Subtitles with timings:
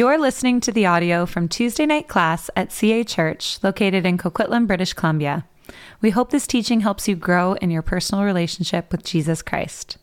[0.00, 4.66] You're listening to the audio from Tuesday night class at CA Church, located in Coquitlam,
[4.66, 5.44] British Columbia.
[6.00, 9.98] We hope this teaching helps you grow in your personal relationship with Jesus Christ.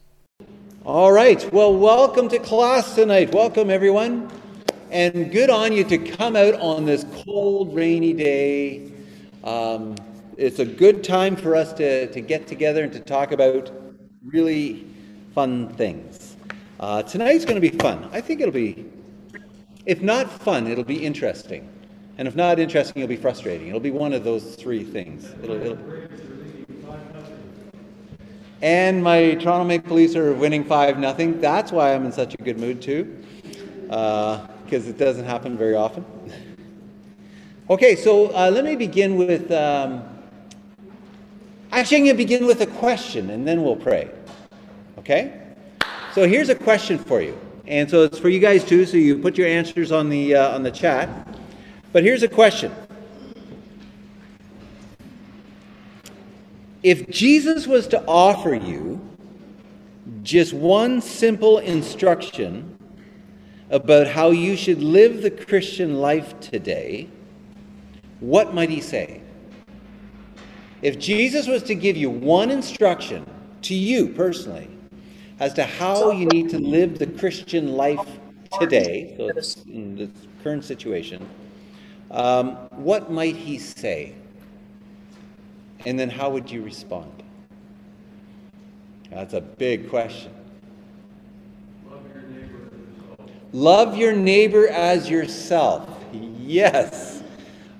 [0.86, 1.52] All right.
[1.52, 3.34] Well, welcome to class tonight.
[3.34, 4.30] Welcome, everyone.
[4.92, 8.92] And good on you to come out on this cold, rainy day.
[9.44, 9.96] Um,
[10.38, 13.72] it's a good time for us to, to get together and to talk about
[14.24, 14.86] really
[15.34, 16.38] fun things.
[16.80, 18.08] Uh, tonight's going to be fun.
[18.12, 18.86] I think it'll be,
[19.88, 21.68] if not fun, it'll be interesting.
[22.18, 23.70] And if not interesting, it'll be frustrating.
[23.70, 25.26] It'll be one of those three things.
[25.42, 25.80] It'll, it'll...
[28.62, 31.40] And my Toronto Maple Leafs are winning 5 nothing.
[31.40, 33.24] That's why I'm in such a good mood, too,
[33.84, 36.04] because uh, it doesn't happen very often.
[37.70, 39.50] okay, so uh, let me begin with.
[39.52, 40.04] Um,
[41.72, 44.12] actually, I'm going to begin with a question and then we'll pray.
[44.98, 45.40] Okay?
[46.14, 47.40] So here's a question for you.
[47.68, 50.56] And so it's for you guys too, so you put your answers on the, uh,
[50.56, 51.10] on the chat.
[51.92, 52.74] But here's a question
[56.82, 59.02] If Jesus was to offer you
[60.24, 62.78] just one simple instruction
[63.70, 67.10] about how you should live the Christian life today,
[68.22, 69.22] what might he say?
[70.82, 73.30] If Jesus was to give you one instruction
[73.64, 74.77] to you personally
[75.40, 78.20] as to how you need to live the Christian life
[78.60, 79.30] today, so
[79.68, 80.10] in the
[80.44, 81.28] current situation,
[82.12, 84.16] um, what might he say?
[85.86, 87.12] And then how would you respond?
[89.12, 90.34] That's a big question.
[91.92, 93.50] Love your neighbor as yourself.
[93.54, 95.90] Love your neighbor as yourself.
[96.42, 97.24] Yes.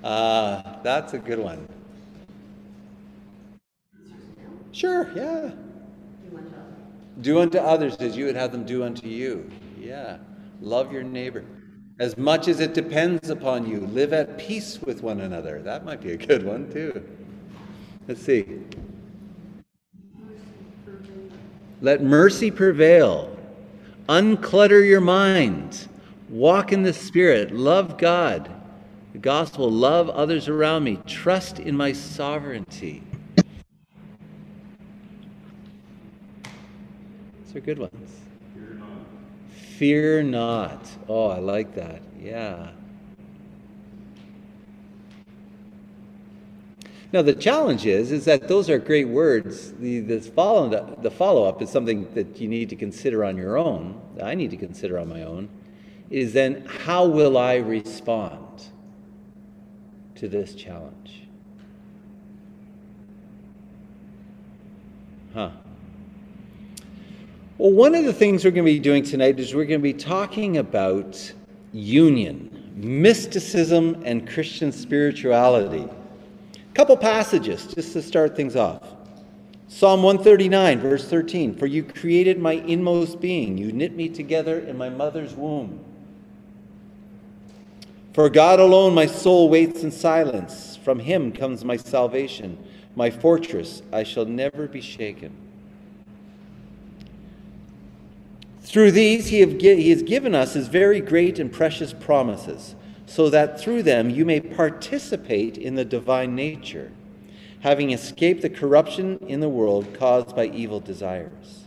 [0.02, 1.68] Uh, that's a good one.
[4.72, 5.50] Sure, yeah.
[7.20, 9.50] Do unto others as you would have them do unto you.
[9.78, 10.18] Yeah.
[10.60, 11.44] Love your neighbor.
[11.98, 15.60] As much as it depends upon you, live at peace with one another.
[15.62, 17.04] That might be a good one, too.
[18.06, 18.60] Let's see.
[21.80, 23.36] Let mercy prevail.
[24.08, 25.88] Unclutter your mind.
[26.28, 27.52] Walk in the Spirit.
[27.52, 28.48] Love God.
[29.12, 29.70] The gospel.
[29.70, 30.98] Love others around me.
[31.06, 33.02] Trust in my sovereignty.
[37.48, 38.10] These are good ones.
[38.54, 38.88] Fear not.
[39.78, 40.90] Fear not.
[41.08, 42.02] Oh, I like that.
[42.20, 42.72] Yeah.
[47.10, 49.72] Now the challenge is is that those are great words.
[49.72, 53.56] The the follow the follow up is something that you need to consider on your
[53.56, 53.98] own.
[54.16, 55.48] That I need to consider on my own.
[56.10, 58.64] Is then how will I respond
[60.16, 61.22] to this challenge?
[65.32, 65.52] Huh.
[67.58, 69.82] Well, one of the things we're going to be doing tonight is we're going to
[69.82, 71.32] be talking about
[71.72, 75.84] union, mysticism, and Christian spirituality.
[76.54, 78.84] A couple passages just to start things off.
[79.66, 84.78] Psalm 139, verse 13 For you created my inmost being, you knit me together in
[84.78, 85.84] my mother's womb.
[88.12, 90.76] For God alone my soul waits in silence.
[90.76, 92.56] From him comes my salvation,
[92.94, 95.47] my fortress, I shall never be shaken.
[98.68, 102.74] Through these, he, he has given us his very great and precious promises,
[103.06, 106.92] so that through them you may participate in the divine nature,
[107.60, 111.64] having escaped the corruption in the world caused by evil desires.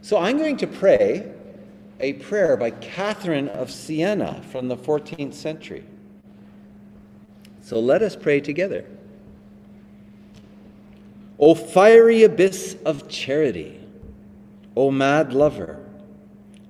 [0.00, 1.32] So I'm going to pray
[2.00, 5.84] a prayer by Catherine of Siena from the 14th century.
[7.60, 8.84] So let us pray together.
[11.38, 13.81] O fiery abyss of charity!
[14.76, 15.84] O mad lover,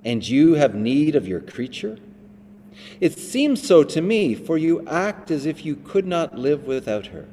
[0.03, 1.97] and you have need of your creature?
[2.99, 7.07] It seems so to me, for you act as if you could not live without
[7.07, 7.25] her,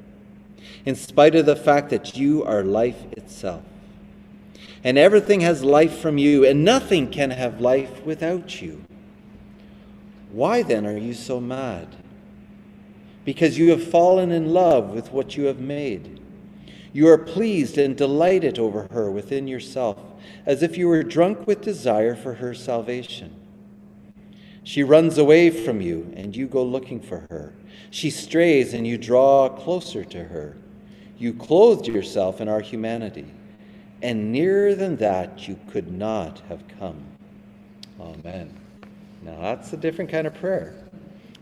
[0.85, 3.63] in spite of the fact that you are life itself.
[4.85, 8.83] And everything has life from you, and nothing can have life without you.
[10.33, 11.89] Why then are you so mad?
[13.25, 16.20] Because you have fallen in love with what you have made.
[16.93, 19.99] You are pleased and delighted over her within yourself
[20.47, 23.35] as if you were drunk with desire for her salvation.
[24.63, 27.55] She runs away from you, and you go looking for her.
[27.91, 30.57] She strays, and you draw closer to her.
[31.19, 33.27] You clothed yourself in our humanity,
[34.03, 37.03] and nearer than that you could not have come.
[38.01, 38.55] Amen.
[39.23, 40.75] Now, that's a different kind of prayer.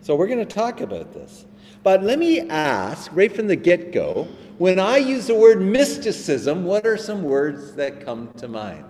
[0.00, 1.46] So we're going to talk about this.
[1.82, 4.28] But let me ask right from the get go
[4.58, 8.84] when I use the word mysticism, what are some words that come to mind?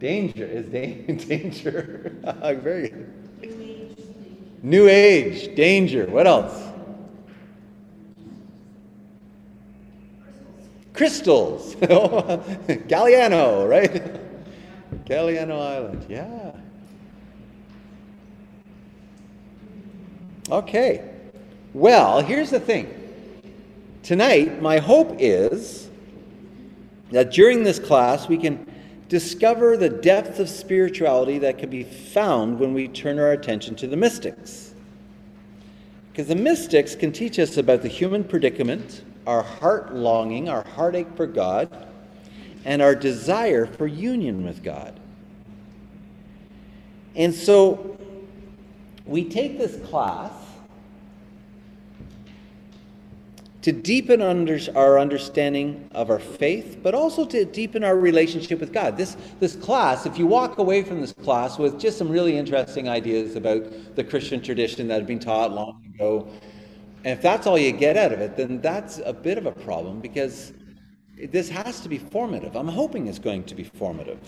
[0.00, 0.66] Danger is
[1.26, 2.16] danger.
[2.60, 2.92] Very
[4.64, 6.06] New age, danger.
[6.06, 6.71] What else?
[11.02, 11.74] Crystals.
[12.86, 13.92] Galiano, right?
[15.04, 16.52] Galiano Island, yeah.
[20.48, 21.10] Okay.
[21.74, 23.42] Well, here's the thing.
[24.04, 25.90] Tonight, my hope is
[27.10, 28.64] that during this class we can
[29.08, 33.88] discover the depth of spirituality that can be found when we turn our attention to
[33.88, 34.72] the mystics.
[36.12, 41.14] Because the mystics can teach us about the human predicament, our heart longing, our heartache
[41.16, 41.88] for God,
[42.64, 44.98] and our desire for union with God.
[47.14, 47.98] And so
[49.04, 50.32] we take this class
[53.62, 58.72] to deepen under, our understanding of our faith, but also to deepen our relationship with
[58.72, 58.96] God.
[58.96, 62.88] This, this class, if you walk away from this class with just some really interesting
[62.88, 66.28] ideas about the Christian tradition that had been taught long ago,
[67.04, 69.52] and if that's all you get out of it, then that's a bit of a
[69.52, 70.52] problem because
[71.30, 72.56] this has to be formative.
[72.56, 74.18] I'm hoping it's going to be formative.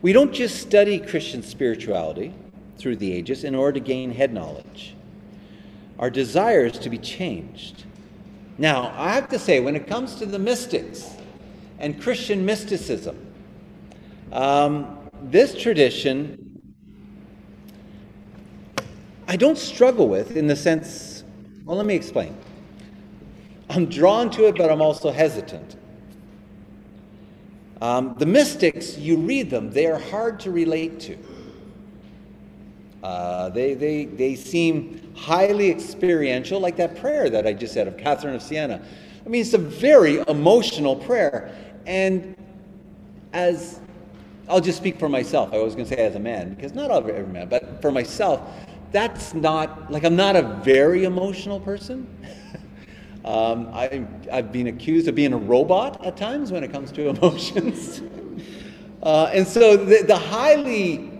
[0.00, 2.34] We don't just study Christian spirituality
[2.78, 4.96] through the ages in order to gain head knowledge.
[5.98, 7.84] Our desire is to be changed.
[8.58, 11.14] Now, I have to say, when it comes to the mystics
[11.78, 13.16] and Christian mysticism,
[14.32, 16.52] um, this tradition
[19.28, 21.11] I don't struggle with in the sense,
[21.64, 22.36] well, let me explain.
[23.70, 25.76] I'm drawn to it, but I'm also hesitant.
[27.80, 31.18] Um, the mystics, you read them, they are hard to relate to.
[33.02, 37.96] Uh, they, they, they seem highly experiential, like that prayer that I just said of
[37.96, 38.80] Catherine of Siena.
[39.24, 41.52] I mean, it's a very emotional prayer.
[41.86, 42.36] And
[43.32, 43.80] as
[44.48, 46.90] I'll just speak for myself, I was going to say as a man, because not
[46.90, 48.40] every man, but for myself,
[48.92, 52.06] that's not, like, I'm not a very emotional person.
[53.24, 57.08] um, I, I've been accused of being a robot at times when it comes to
[57.16, 58.02] emotions.
[59.02, 61.10] uh, and so the, the highly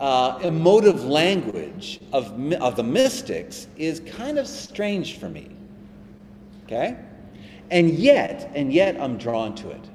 [0.00, 5.48] uh, emotive language of, of the mystics is kind of strange for me.
[6.64, 6.96] Okay?
[7.70, 9.88] And yet, and yet I'm drawn to it.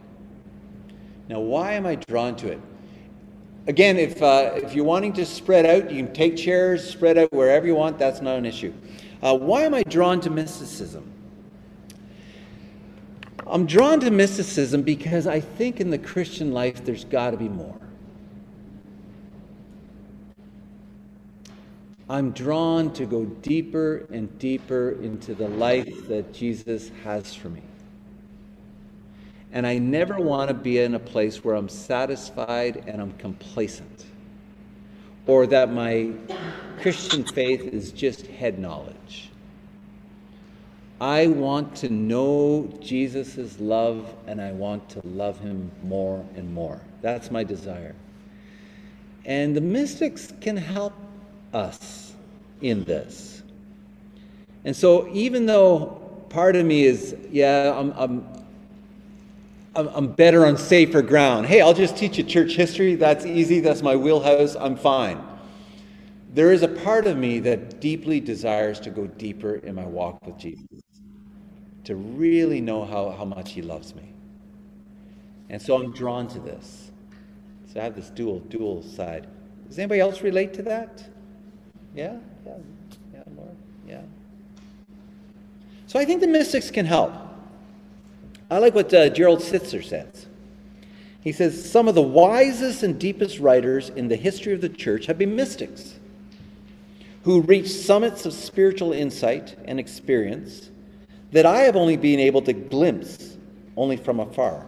[1.27, 2.61] Now, why am I drawn to it?
[3.67, 7.33] Again, if, uh, if you're wanting to spread out, you can take chairs, spread out
[7.33, 8.73] wherever you want, that's not an issue.
[9.21, 11.11] Uh, why am I drawn to mysticism?
[13.45, 17.49] I'm drawn to mysticism because I think in the Christian life there's got to be
[17.49, 17.79] more.
[22.09, 27.63] I'm drawn to go deeper and deeper into the life that Jesus has for me.
[29.51, 34.05] And I never want to be in a place where I'm satisfied and I'm complacent,
[35.25, 36.11] or that my
[36.81, 39.29] Christian faith is just head knowledge.
[40.99, 46.81] I want to know Jesus' love and I want to love him more and more.
[47.01, 47.95] That's my desire.
[49.25, 50.93] And the mystics can help
[51.53, 52.13] us
[52.61, 53.43] in this.
[54.65, 58.27] And so, even though part of me is, yeah, I'm, I'm,
[59.77, 61.45] I'm better on safer ground.
[61.45, 62.95] Hey, I'll just teach you church history.
[62.95, 63.59] That's easy.
[63.59, 64.55] That's my wheelhouse.
[64.55, 65.23] I'm fine.
[66.33, 70.25] There is a part of me that deeply desires to go deeper in my walk
[70.25, 70.65] with Jesus,
[71.83, 74.13] to really know how, how much He loves me.
[75.49, 76.91] And so I'm drawn to this.
[77.71, 79.27] So I have this dual, dual side.
[79.67, 81.07] Does anybody else relate to that?
[81.93, 82.17] Yeah?
[82.45, 82.53] Yeah.
[83.13, 83.51] Yeah, Laura?
[83.87, 84.01] Yeah.
[85.85, 87.13] So I think the mystics can help.
[88.49, 90.25] I like what uh, Gerald Sittser says.
[91.21, 95.07] He says some of the wisest and deepest writers in the history of the church
[95.07, 95.95] have been mystics
[97.23, 100.69] who reached summits of spiritual insight and experience
[101.33, 103.35] that I have only been able to glimpse
[103.75, 104.65] only from afar.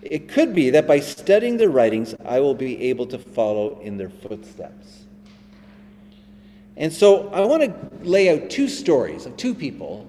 [0.00, 3.98] It could be that by studying their writings, I will be able to follow in
[3.98, 5.04] their footsteps.
[6.78, 10.08] And so I want to lay out two stories of two people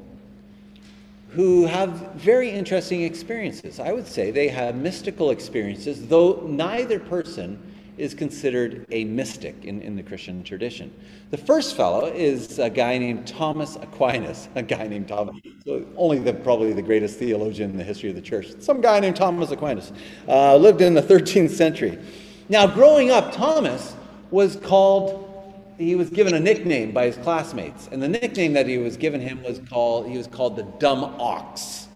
[1.33, 3.79] who have very interesting experiences.
[3.79, 7.59] I would say they have mystical experiences, though neither person
[7.97, 10.93] is considered a mystic in, in the Christian tradition.
[11.31, 15.35] The first fellow is a guy named Thomas Aquinas, a guy named Thomas,
[15.95, 18.51] only the, probably the greatest theologian in the history of the church.
[18.59, 19.91] Some guy named Thomas Aquinas
[20.27, 21.97] uh, lived in the 13th century.
[22.47, 23.95] Now, growing up, Thomas
[24.29, 25.32] was called
[25.77, 29.21] he was given a nickname by his classmates, and the nickname that he was given
[29.21, 31.87] him was called he was called the dumb ox.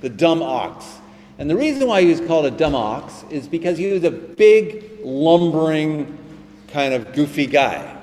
[0.00, 0.98] The dumb ox.
[1.38, 4.10] And the reason why he was called a dumb ox is because he was a
[4.10, 6.18] big, lumbering,
[6.68, 7.96] kind of goofy guy,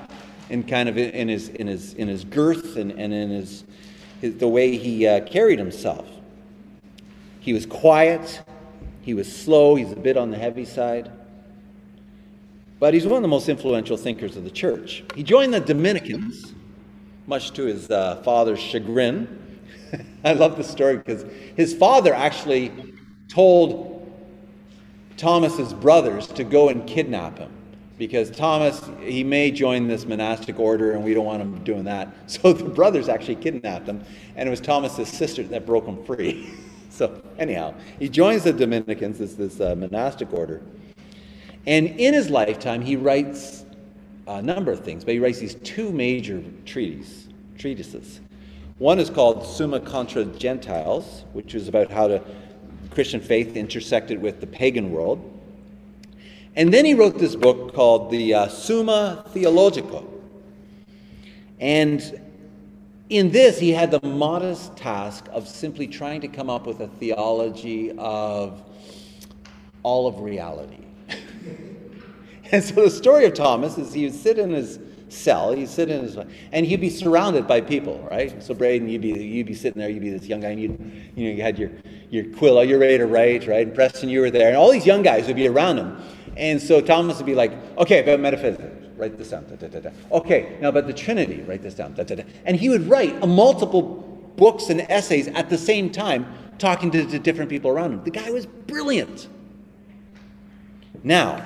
[0.50, 3.64] in kind of in his in his in his girth and, and in his,
[4.20, 6.06] his the way he uh, carried himself.
[7.40, 8.42] He was quiet.
[9.00, 9.74] He was slow.
[9.74, 11.10] He's a bit on the heavy side.
[12.82, 15.04] But he's one of the most influential thinkers of the church.
[15.14, 16.52] He joined the Dominicans,
[17.28, 19.60] much to his uh, father's chagrin.
[20.24, 21.24] I love the story because
[21.54, 22.72] his father actually
[23.28, 24.12] told
[25.16, 27.52] Thomas's brothers to go and kidnap him
[27.98, 32.12] because Thomas he may join this monastic order and we don't want him doing that.
[32.26, 36.52] So the brothers actually kidnapped him and it was Thomas's sister that broke him free.
[36.90, 40.62] so anyhow, he joins the Dominicans, this this uh, monastic order.
[41.66, 43.64] And in his lifetime he writes
[44.26, 47.28] a number of things, but he writes these two major treatises,
[47.58, 48.20] treatises.
[48.78, 52.22] One is called Summa contra Gentiles, which is about how the
[52.90, 55.28] Christian faith intersected with the pagan world.
[56.56, 60.02] And then he wrote this book called the uh, Summa Theologica.
[61.60, 62.20] And
[63.08, 66.88] in this, he had the modest task of simply trying to come up with a
[66.88, 68.62] theology of
[69.82, 70.81] all of reality.
[72.52, 74.78] And so the story of Thomas is he would sit in his
[75.12, 75.52] cell.
[75.52, 76.16] He'd sit in his,
[76.52, 78.42] and he'd be surrounded by people, right?
[78.42, 80.92] So Braden, you'd be you'd be sitting there, you'd be this young guy, and you
[81.16, 81.70] you know you had your
[82.10, 83.66] your quill, you're ready to write, right?
[83.66, 86.00] And Preston, you were there, and all these young guys would be around him,
[86.36, 88.64] and so Thomas would be like, okay, about metaphysics,
[88.96, 91.94] write this down, da, da, da, okay, now about the Trinity, write this down,
[92.44, 93.82] and he would write multiple
[94.36, 96.26] books and essays at the same time,
[96.58, 98.04] talking to, to different people around him.
[98.04, 99.28] The guy was brilliant.
[101.02, 101.44] Now,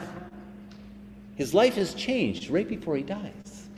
[1.37, 3.69] his life has changed right before he dies.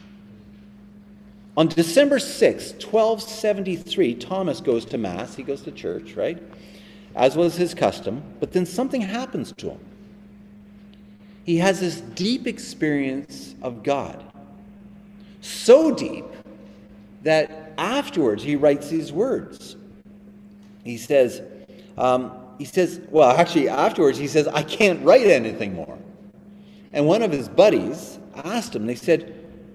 [1.56, 5.34] On December 6, 1273, Thomas goes to Mass.
[5.34, 6.40] He goes to church, right?
[7.16, 8.22] As was his custom.
[8.38, 9.80] But then something happens to him.
[11.44, 14.22] He has this deep experience of God.
[15.40, 16.26] So deep
[17.22, 19.76] that afterwards he writes these words.
[20.84, 21.42] He says,
[21.96, 25.98] um, he says, well, actually, afterwards he says, I can't write anything more.
[26.92, 29.34] And one of his buddies asked him, they said,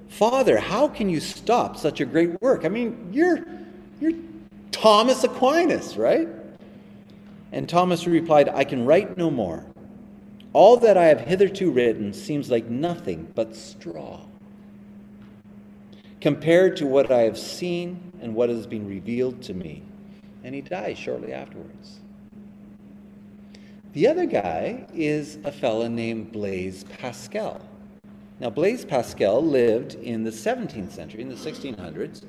[0.10, 2.66] Father, how can you stop such a great work?
[2.66, 3.46] I mean, you're,
[4.00, 4.14] you're
[4.72, 6.28] Thomas Aquinas, right?
[7.52, 9.66] And Thomas replied, I can write no more.
[10.54, 14.22] All that I have hitherto written seems like nothing but straw
[16.22, 19.84] compared to what I have seen and what has been revealed to me.
[20.44, 22.00] And he dies shortly afterwards.
[23.94, 27.62] The other guy is a fellow named Blaise Pascal.
[28.40, 32.24] Now, Blaise Pascal lived in the 17th century, in the 1600s,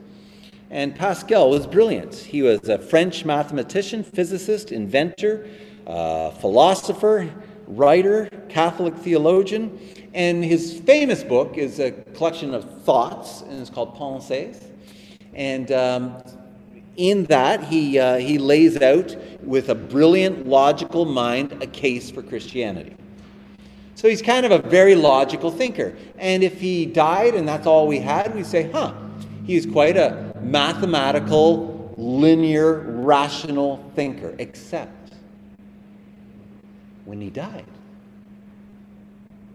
[0.70, 2.16] and Pascal was brilliant.
[2.16, 5.48] He was a French mathematician, physicist, inventor,
[5.86, 7.32] uh, philosopher,
[7.66, 9.80] writer, Catholic theologian,
[10.12, 14.62] and his famous book is a collection of thoughts, and it's called Pensées.
[15.32, 16.22] And um,
[16.96, 22.22] in that, he, uh, he lays out with a brilliant, logical mind a case for
[22.22, 22.96] Christianity.
[23.94, 25.96] So he's kind of a very logical thinker.
[26.18, 28.92] And if he died and that's all we had, we'd say, huh,
[29.46, 34.34] he's quite a mathematical, linear, rational thinker.
[34.38, 35.14] Except
[37.04, 37.66] when he died,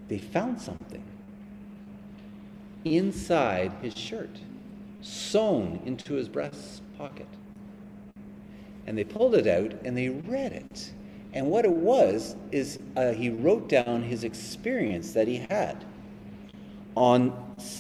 [0.08, 1.04] they found something
[2.86, 4.36] inside his shirt,
[5.02, 7.28] sewn into his breast pocket.
[8.86, 10.92] And they pulled it out and they read it.
[11.34, 15.86] And what it was is uh, he wrote down his experience that he had
[16.96, 17.28] on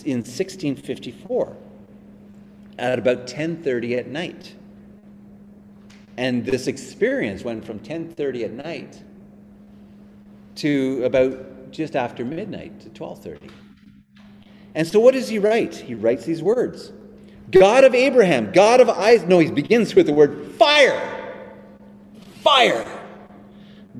[0.06, 1.58] in 1654
[2.78, 4.56] at about 10:30 at night.
[6.18, 9.04] And this experience went from 10:30 at night
[10.56, 13.50] to about just after midnight to 12:30.
[14.76, 15.76] And so what does he write?
[15.76, 16.94] He writes these words.
[17.52, 19.28] God of Abraham, God of Isaac.
[19.28, 21.00] No, he begins with the word fire.
[22.42, 22.86] Fire.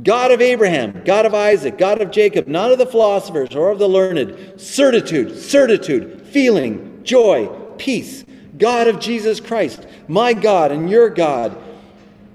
[0.04, 3.80] God of Abraham, God of Isaac, God of Jacob, not of the philosophers or of
[3.80, 8.24] the learned, certitude, certitude, feeling, joy, peace,
[8.58, 11.58] God of Jesus Christ, my God and your God.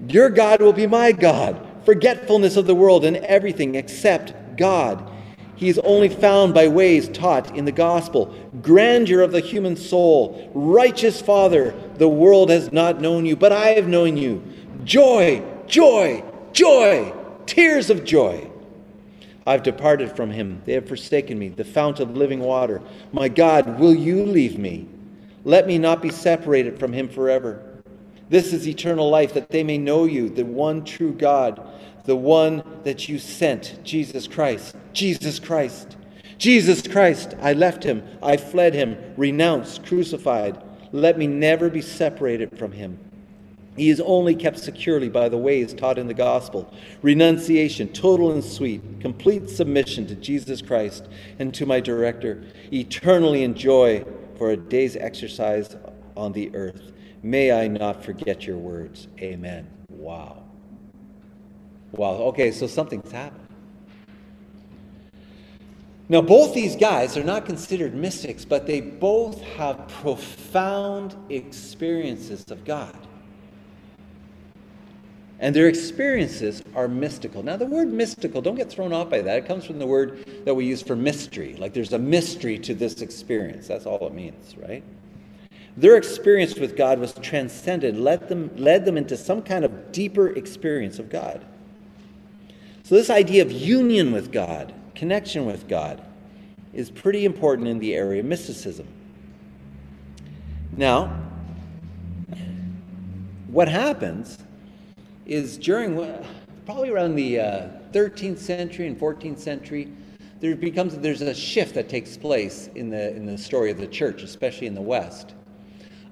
[0.07, 1.59] Your God will be my God.
[1.85, 5.11] Forgetfulness of the world and everything except God.
[5.55, 8.35] He is only found by ways taught in the gospel.
[8.61, 10.51] Grandeur of the human soul.
[10.53, 14.43] Righteous Father, the world has not known you, but I have known you.
[14.83, 17.13] Joy, joy, joy
[17.45, 18.49] tears of joy.
[19.47, 20.61] I've departed from him.
[20.65, 22.81] They have forsaken me, the fount of living water.
[23.11, 24.87] My God, will you leave me?
[25.43, 27.81] Let me not be separated from him forever.
[28.29, 31.61] This is eternal life, that they may know you, the one true God,
[32.05, 34.75] the one that you sent, Jesus Christ.
[34.93, 35.97] Jesus Christ.
[36.37, 37.35] Jesus Christ.
[37.41, 38.03] I left him.
[38.21, 40.61] I fled him, renounced, crucified.
[40.91, 42.99] Let me never be separated from him.
[43.75, 48.43] He is only kept securely by the ways taught in the gospel renunciation, total and
[48.43, 51.09] sweet, complete submission to Jesus Christ
[51.39, 54.05] and to my director, eternally enjoy
[54.37, 55.75] for a day's exercise
[56.15, 56.93] on the earth.
[57.21, 59.07] May I not forget your words.
[59.19, 59.67] Amen.
[59.89, 60.44] Wow.
[61.95, 62.15] Wow.
[62.29, 63.47] Okay, so something's happened.
[66.07, 72.63] Now, both these guys are not considered mystics, but they both have profound experiences of
[72.63, 72.95] God.
[75.39, 77.43] And their experiences are mystical.
[77.43, 79.37] Now, the word mystical, don't get thrown off by that.
[79.37, 81.55] It comes from the word that we use for mystery.
[81.55, 83.67] Like there's a mystery to this experience.
[83.67, 84.83] That's all it means, right?
[85.75, 90.29] Their experience with God was transcended, led them, led them into some kind of deeper
[90.29, 91.45] experience of God.
[92.85, 95.99] So, this idea of union with God, connection with God,
[96.71, 98.87] is pretty important in the area of mysticism.
[100.77, 101.19] Now,
[103.47, 104.37] what happens
[105.25, 105.95] is during
[106.67, 109.91] probably around the uh, 13th century and 14th century,
[110.39, 113.87] there becomes there's a shift that takes place in the in the story of the
[113.87, 115.33] church, especially in the West.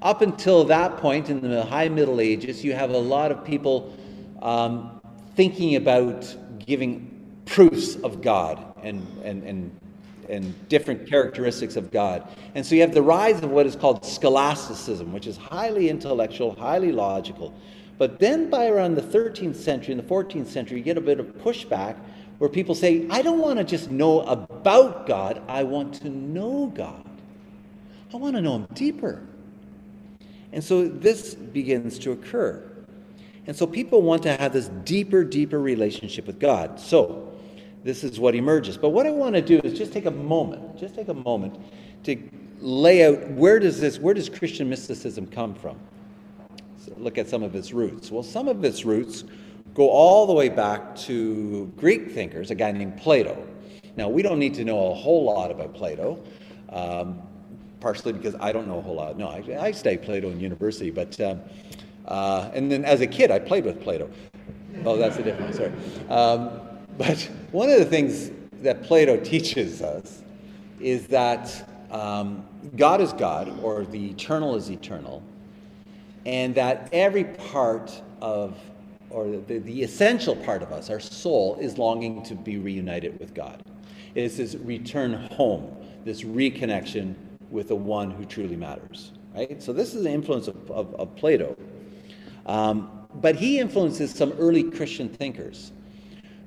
[0.02, 3.96] Up until that point, in the High Middle Ages, you have a lot of people
[4.42, 5.00] um,
[5.36, 9.80] thinking about giving proofs of God and and and
[10.30, 12.26] and different characteristics of God.
[12.56, 16.56] And so you have the rise of what is called scholasticism, which is highly intellectual,
[16.56, 17.54] highly logical,
[17.98, 21.20] but then by around the 13th century and the 14th century, you get a bit
[21.20, 21.98] of pushback
[22.38, 26.68] where people say, I don't want to just know about God, I want to know
[26.68, 27.06] God.
[28.14, 29.22] I want to know Him deeper.
[30.52, 32.70] And so this begins to occur.
[33.46, 36.80] And so people want to have this deeper, deeper relationship with God.
[36.80, 37.34] So
[37.84, 38.78] this is what emerges.
[38.78, 41.60] But what I want to do is just take a moment, just take a moment
[42.04, 42.18] to
[42.60, 45.78] lay out where does this, where does Christian mysticism come from?
[46.98, 48.12] look at some of its roots.
[48.12, 49.24] Well, some of its roots
[49.74, 53.48] go all the way back to Greek thinkers, a guy named Plato.
[53.96, 56.24] Now, we don't need to know a whole lot about Plato,
[56.70, 57.22] um,
[57.80, 59.18] partially because I don't know a whole lot.
[59.18, 61.42] No, I, I studied Plato in university, but, um,
[62.06, 64.10] uh, and then as a kid, I played with Plato.
[64.86, 65.72] Oh, that's a different story.
[66.10, 66.60] Um,
[66.98, 67.20] but
[67.52, 70.24] one of the things that Plato teaches us
[70.80, 75.24] is that um, God is God, or the eternal is eternal,
[76.26, 78.58] and that every part of,
[79.10, 83.34] or the, the essential part of us, our soul, is longing to be reunited with
[83.34, 83.62] God.
[84.16, 87.16] It is this return home, this reconnection
[87.50, 89.12] with the one who truly matters.
[89.36, 89.62] Right?
[89.62, 91.56] So this is the influence of, of, of Plato.
[92.46, 95.72] Um, but he influences some early Christian thinkers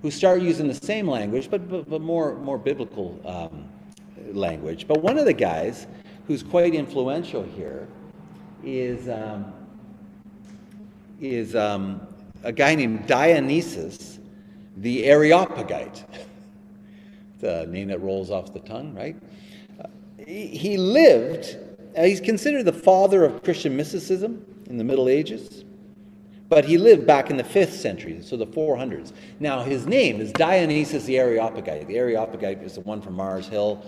[0.02, 3.68] who start using the same language, but, but, but more, more biblical um,
[4.32, 4.86] language.
[4.86, 5.86] But one of the guys
[6.26, 7.88] who's quite influential here
[8.64, 9.52] is um,
[11.20, 12.06] is um,
[12.42, 14.18] a guy named Dionysius
[14.76, 16.04] the Areopagite.
[17.40, 19.16] the name that rolls off the tongue, right?
[19.80, 19.86] Uh,
[20.18, 21.56] he, he, lived,
[21.96, 25.64] uh, he's considered the father of Christian mysticism in the Middle Ages,
[26.48, 29.12] but he lived back in the 5th century, so the 400s.
[29.40, 31.88] Now, his name is Dionysius the Areopagite.
[31.88, 33.84] The Areopagite is the one from Mars Hill.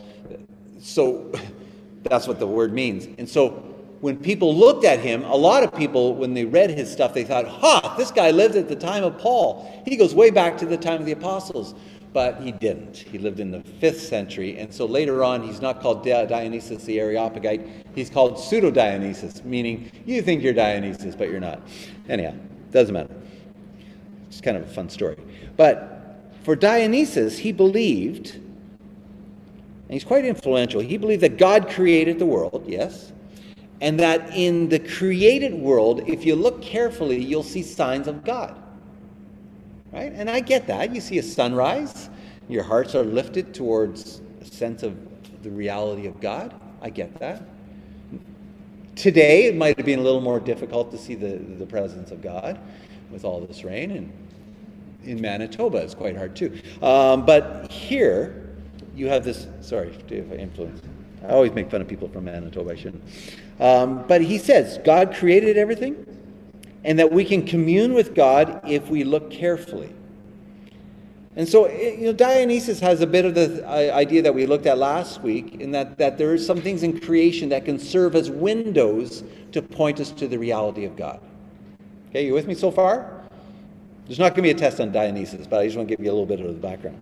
[0.81, 1.33] So
[2.03, 3.07] that's what the word means.
[3.19, 6.91] And so when people looked at him, a lot of people, when they read his
[6.91, 9.83] stuff, they thought, ha, this guy lived at the time of Paul.
[9.85, 11.75] He goes way back to the time of the apostles.
[12.13, 12.97] But he didn't.
[12.97, 14.59] He lived in the fifth century.
[14.59, 17.67] And so later on, he's not called Dionysius the Areopagite.
[17.95, 21.61] He's called Pseudo Dionysius, meaning you think you're Dionysius, but you're not.
[22.09, 22.35] Anyhow,
[22.71, 23.15] doesn't matter.
[24.29, 25.17] It's kind of a fun story.
[25.57, 32.27] But for Dionysius, he believed, and he's quite influential, he believed that God created the
[32.27, 33.13] world, yes
[33.81, 38.61] and that in the created world, if you look carefully, you'll see signs of God.
[39.93, 40.13] Right?
[40.13, 40.95] And I get that.
[40.95, 42.11] You see a sunrise,
[42.49, 44.97] your hearts are lifted towards a sense of
[45.43, 46.55] the reality of God.
[46.83, 47.43] I get that.
[48.97, 52.21] Today, it might have been a little more difficult to see the, the presence of
[52.21, 52.59] God
[53.11, 54.13] with all this rain, and
[55.05, 56.61] in Manitoba, it's quite hard too.
[56.83, 58.57] Um, but here,
[58.95, 59.47] you have this.
[59.61, 60.83] Sorry, do you have influence?
[61.23, 62.73] I always make fun of people from Manitoba.
[62.73, 63.03] I shouldn't.
[63.61, 66.05] Um, but he says God created everything
[66.85, 69.93] and that we can commune with God if we look carefully.
[71.37, 74.45] And so, eh, you know, Dionysius has a bit of the uh, idea that we
[74.47, 77.79] looked at last week, in that, that there are some things in creation that can
[77.79, 81.21] serve as windows to point us to the reality of God.
[82.11, 83.23] Okay, you with me so far?
[84.07, 86.05] There's not going to be a test on Dionysus, but I just want to give
[86.05, 87.01] you a little bit of the background.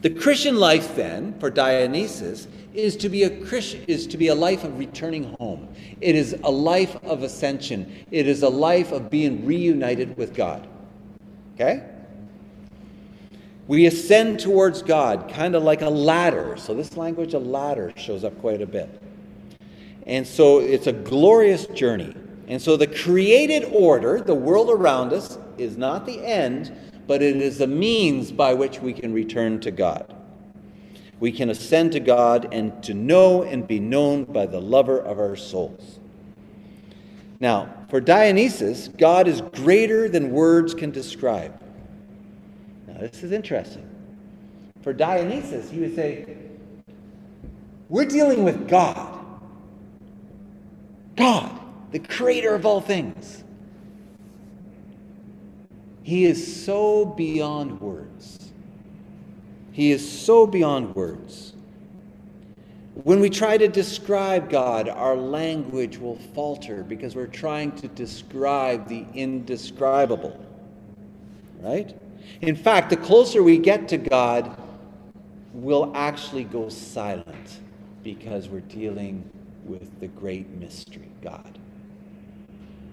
[0.00, 4.34] The Christian life, then, for Dionysus, is to be a Christian, is to be a
[4.34, 5.68] life of returning home.
[6.00, 7.92] It is a life of ascension.
[8.10, 10.66] It is a life of being reunited with God.
[11.54, 11.84] Okay?
[13.66, 16.56] We ascend towards God, kind of like a ladder.
[16.56, 18.88] So, this language, a ladder, shows up quite a bit.
[20.06, 22.14] And so, it's a glorious journey.
[22.46, 26.72] And so, the created order, the world around us, is not the end,
[27.06, 30.14] but it is the means by which we can return to God.
[31.20, 35.18] We can ascend to God and to know and be known by the lover of
[35.18, 35.98] our souls.
[37.40, 41.60] Now, for Dionysus, God is greater than words can describe.
[42.86, 43.88] Now, this is interesting.
[44.82, 46.36] For Dionysus, he would say,
[47.88, 49.14] We're dealing with God.
[51.16, 51.58] God,
[51.90, 53.42] the creator of all things.
[56.02, 58.37] He is so beyond words.
[59.78, 61.52] He is so beyond words.
[63.04, 68.88] When we try to describe God, our language will falter because we're trying to describe
[68.88, 70.44] the indescribable.
[71.60, 71.96] Right?
[72.40, 74.60] In fact, the closer we get to God,
[75.52, 77.60] we'll actually go silent
[78.02, 79.30] because we're dealing
[79.64, 81.56] with the great mystery, God.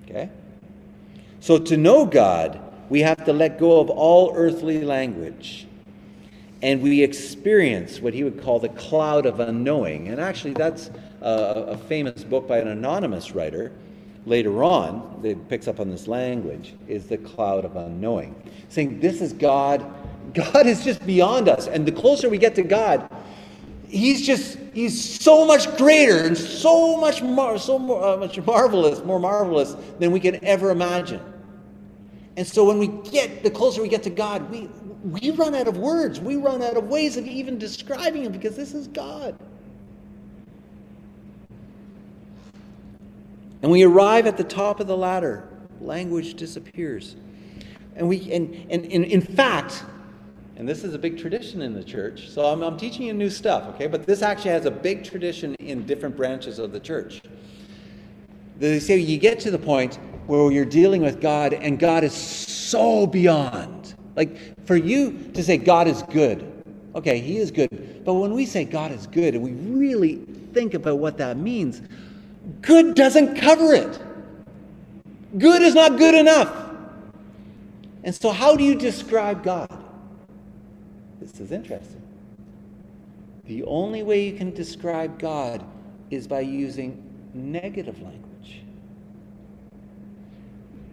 [0.03, 0.29] Okay?
[1.39, 5.65] So to know God, we have to let go of all earthly language.
[6.61, 10.07] And we experience what he would call the cloud of unknowing.
[10.07, 10.89] And actually, that's
[11.21, 13.71] a, a famous book by an anonymous writer.
[14.25, 18.35] Later on that picks up on this language is the cloud of unknowing.
[18.69, 19.85] Saying this is god.
[20.33, 21.67] God is just beyond us.
[21.67, 23.07] And the closer we get to god
[23.87, 29.03] he's just he's so much greater and so much more so more, uh, much marvelous
[29.03, 31.21] more marvelous than we can ever imagine.
[32.37, 34.69] And so when we get the closer we get to god we
[35.05, 38.55] we run out of words we run out of ways of even describing him because
[38.55, 39.37] this is god
[43.65, 45.49] And we arrive at the top of the ladder,
[45.81, 47.15] language disappears.
[47.95, 49.83] And we and, and, and in fact,
[50.55, 53.31] and this is a big tradition in the church, so I'm, I'm teaching you new
[53.31, 53.87] stuff, okay?
[53.87, 57.23] But this actually has a big tradition in different branches of the church.
[58.59, 62.13] They say you get to the point where you're dealing with God and God is
[62.13, 63.95] so beyond.
[64.15, 66.63] Like for you to say God is good,
[66.95, 68.03] okay, He is good.
[68.03, 70.15] But when we say God is good and we really
[70.53, 71.81] think about what that means,
[72.61, 73.99] Good doesn't cover it.
[75.37, 76.53] Good is not good enough.
[78.03, 79.69] And so, how do you describe God?
[81.19, 82.01] This is interesting.
[83.45, 85.63] The only way you can describe God
[86.11, 87.01] is by using
[87.33, 88.61] negative language.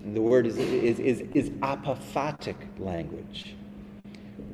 [0.05, 3.55] And the word is, is, is, is apophatic language.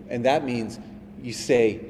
[0.09, 0.79] And that means
[1.23, 1.81] you say,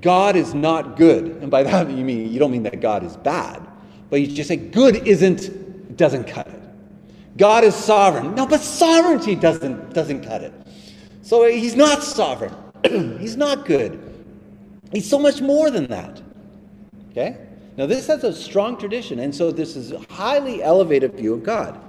[0.00, 1.26] God is not good.
[1.42, 3.66] And by that you mean you don't mean that God is bad.
[4.08, 6.60] But you just say good isn't, doesn't cut it.
[7.36, 8.34] God is sovereign.
[8.34, 10.52] No, but sovereignty doesn't, doesn't cut it.
[11.22, 12.54] So he's not sovereign.
[13.18, 14.00] he's not good.
[14.92, 16.20] He's so much more than that.
[17.10, 17.36] Okay?
[17.76, 21.42] Now, this has a strong tradition, and so this is a highly elevated view of
[21.42, 21.80] God.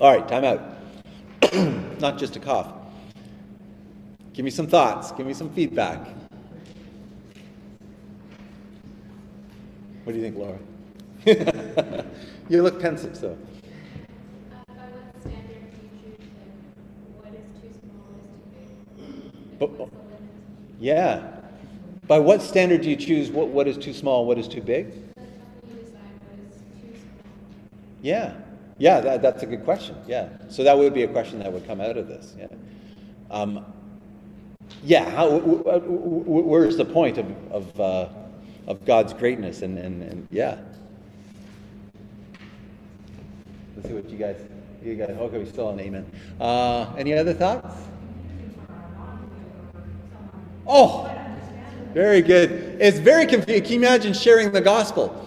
[0.00, 0.78] All right, time out.
[2.00, 2.72] not just a cough.
[4.38, 5.98] Give me some thoughts, give me some feedback.
[10.04, 12.04] What do you think, Laura?
[12.48, 13.36] you look pensive, so.
[19.58, 19.70] But,
[20.78, 21.40] yeah.
[22.06, 24.92] By what standard do you choose what, what is too small, what is too big?
[28.02, 28.34] Yeah.
[28.78, 29.96] Yeah, that, that's a good question.
[30.06, 30.28] Yeah.
[30.48, 32.36] So that would be a question that would come out of this.
[32.38, 32.46] Yeah.
[33.32, 33.74] Um,
[34.82, 35.08] yeah.
[35.10, 38.08] How, w- where's the point of, of, uh,
[38.66, 39.62] of God's greatness?
[39.62, 40.58] And, and, and yeah.
[43.76, 44.36] Let's see what you guys,
[44.82, 46.10] you guys, okay, we still on amen.
[46.40, 47.76] Uh, any other thoughts?
[50.66, 51.10] Oh,
[51.94, 52.76] very good.
[52.80, 53.62] It's very confusing.
[53.62, 55.24] Can you imagine sharing the gospel?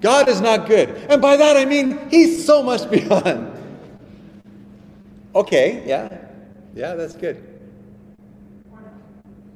[0.00, 0.90] God is not good.
[1.08, 3.50] And by that I mean he's so much beyond.
[5.34, 6.18] Okay, yeah.
[6.74, 7.51] Yeah, that's good.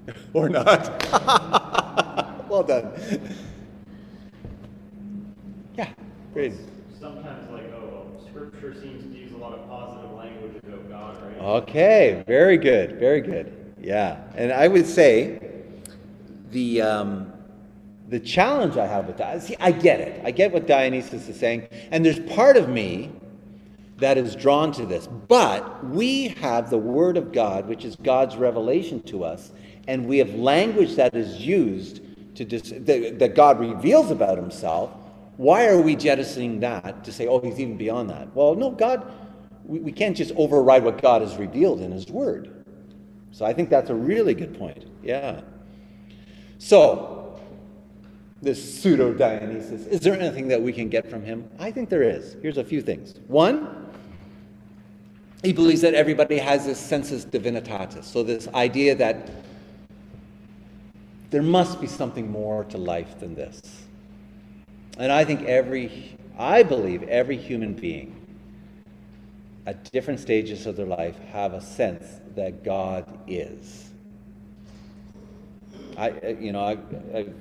[0.35, 1.03] Or not.
[2.49, 2.93] well done.
[5.77, 5.93] Yeah,
[6.33, 6.53] great.
[6.99, 11.39] Sometimes like, oh, scripture seems to use a lot of positive language about God, right?
[11.39, 13.75] Okay, very good, very good.
[13.81, 15.41] Yeah, and I would say
[16.51, 17.33] the um,
[18.09, 19.43] the challenge I have with that.
[19.43, 20.23] See, I get it.
[20.25, 23.11] I get what Dionysus is saying, and there's part of me
[23.99, 25.07] that is drawn to this.
[25.07, 29.53] But we have the Word of God, which is God's revelation to us,
[29.87, 32.03] and we have language that is used
[32.37, 34.91] to dis- that, that God reveals about Himself.
[35.37, 38.35] Why are we jettisoning that to say, oh, He's even beyond that?
[38.35, 39.11] Well, no, God,
[39.65, 42.65] we, we can't just override what God has revealed in His Word.
[43.33, 44.87] So I think that's a really good point.
[45.03, 45.43] Yeah.
[46.59, 47.39] So,
[48.41, 51.49] this pseudo Dionysus, is there anything that we can get from him?
[51.59, 52.37] I think there is.
[52.41, 53.15] Here's a few things.
[53.27, 53.91] One,
[55.43, 59.31] he believes that everybody has this sensus divinitatis, so this idea that
[61.37, 63.61] there must be something more to life than this.
[64.97, 68.19] And I think every, I believe every human being
[69.67, 73.91] at different stages of their life have a sense that God is.
[75.99, 76.79] I, you know, I,
[77.15, 77.35] I've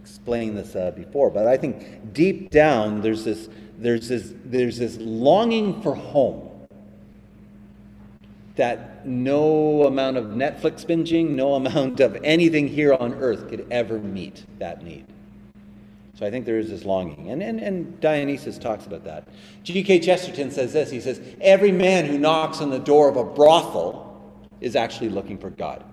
[0.00, 4.96] explained this uh, before, but I think deep down there's this, there's this, there's this
[4.98, 6.50] longing for home
[8.56, 13.98] that no amount of Netflix binging, no amount of anything here on earth could ever
[13.98, 15.06] meet that need.
[16.18, 17.30] So I think there is this longing.
[17.30, 19.28] And, and, and Dionysus talks about that.
[19.64, 20.00] G.K.
[20.00, 24.02] Chesterton says this he says, Every man who knocks on the door of a brothel
[24.62, 25.84] is actually looking for God.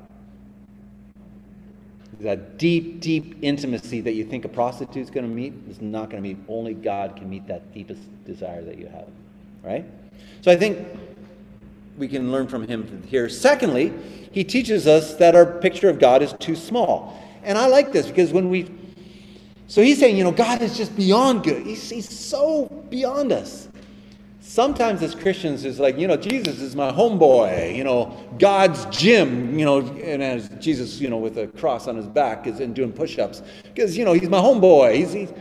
[2.22, 6.10] That deep, deep intimacy that you think a prostitute is going to meet is not
[6.10, 6.38] going to meet.
[6.48, 9.10] Only God can meet that deepest desire that you have.
[9.62, 9.84] Right?
[10.42, 10.88] So I think
[11.98, 13.30] we can learn from him here.
[13.30, 13.94] Secondly,
[14.32, 17.20] he teaches us that our picture of God is too small.
[17.44, 18.70] And I like this because when we.
[19.68, 21.66] So he's saying, you know, God is just beyond good.
[21.66, 23.70] He's, he's so beyond us.
[24.42, 29.58] Sometimes as Christians, it's like, you know, Jesus is my homeboy, you know, God's gym,
[29.58, 32.74] you know, and as Jesus, you know, with a cross on his back is in
[32.74, 34.96] doing push ups because, you know, he's my homeboy.
[34.96, 35.34] He's, he's,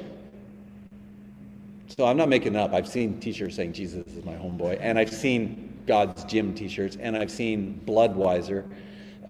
[1.89, 2.73] so I'm not making up.
[2.73, 6.97] I've seen teachers saying Jesus is my homeboy, and I've seen God's Gym t shirts,
[7.01, 8.65] and I've seen Bloodweiser.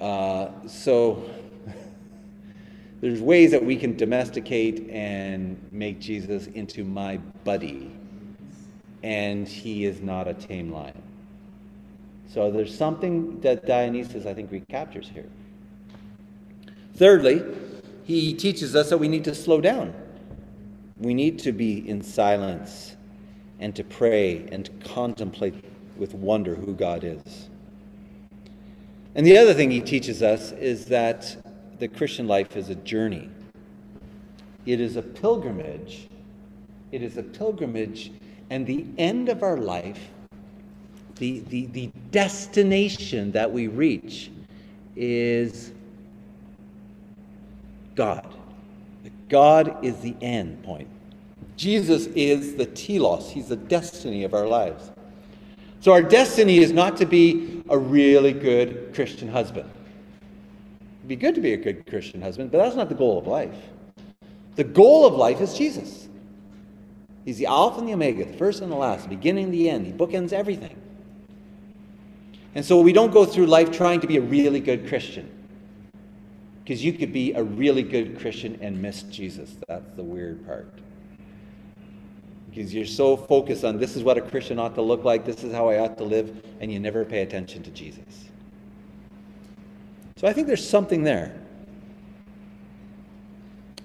[0.01, 1.31] Uh, so
[3.01, 7.91] there's ways that we can domesticate and make Jesus into my buddy,
[9.03, 11.03] and he is not a tame lion.
[12.29, 15.29] So there's something that Dionysus, I think, recaptures here.
[16.95, 17.43] Thirdly,
[18.05, 19.95] he teaches us that we need to slow down.
[20.99, 22.97] We need to be in silence
[23.59, 25.55] and to pray and to contemplate
[25.97, 27.49] with wonder who God is.
[29.15, 31.37] And the other thing he teaches us is that
[31.79, 33.29] the Christian life is a journey.
[34.65, 36.09] It is a pilgrimage.
[36.93, 38.13] It is a pilgrimage,
[38.51, 40.11] and the end of our life,
[41.17, 44.31] the, the, the destination that we reach,
[44.95, 45.73] is
[47.95, 48.35] God.
[49.31, 50.89] God is the end point.
[51.57, 54.91] Jesus is the telos, He's the destiny of our lives.
[55.83, 59.69] So our destiny is not to be a really good Christian husband.
[61.01, 63.27] It'd be good to be a good Christian husband, but that's not the goal of
[63.27, 63.57] life.
[64.55, 66.07] The goal of life is Jesus.
[67.25, 69.69] He's the Alpha and the Omega, the first and the last, the beginning and the
[69.69, 69.85] end.
[69.87, 70.81] He bookends everything.
[72.55, 75.29] And so we don't go through life trying to be a really good Christian.
[76.63, 79.57] Because you could be a really good Christian and miss Jesus.
[79.67, 80.73] That's the weird part
[82.55, 85.43] because you're so focused on this is what a Christian ought to look like, this
[85.43, 88.27] is how I ought to live, and you never pay attention to Jesus.
[90.17, 91.35] So I think there's something there.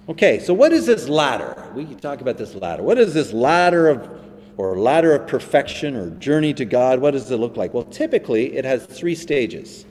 [0.06, 1.70] Okay, so what is this ladder?
[1.74, 2.82] We can talk about this ladder.
[2.82, 4.10] What is this ladder of
[4.58, 6.98] or ladder of perfection or journey to God?
[6.98, 7.72] What does it look like?
[7.72, 9.86] Well, typically it has three stages.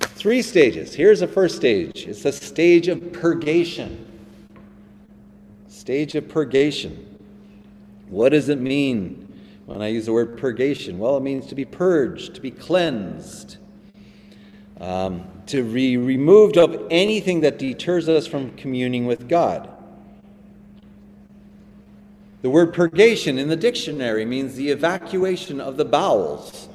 [0.00, 0.92] Three stages.
[0.92, 2.06] Here's the first stage.
[2.08, 4.06] It's the stage of purgation.
[5.68, 7.13] Stage of purgation.
[8.08, 9.32] What does it mean
[9.66, 10.98] when I use the word purgation?
[10.98, 13.56] Well, it means to be purged, to be cleansed,
[14.80, 19.70] um, to be removed of anything that deters us from communing with God.
[22.42, 26.68] The word purgation in the dictionary means the evacuation of the bowels,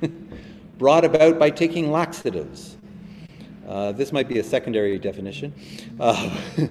[0.78, 2.76] brought about by taking laxatives.
[3.66, 5.52] Uh, this might be a secondary definition.
[5.98, 6.36] Uh,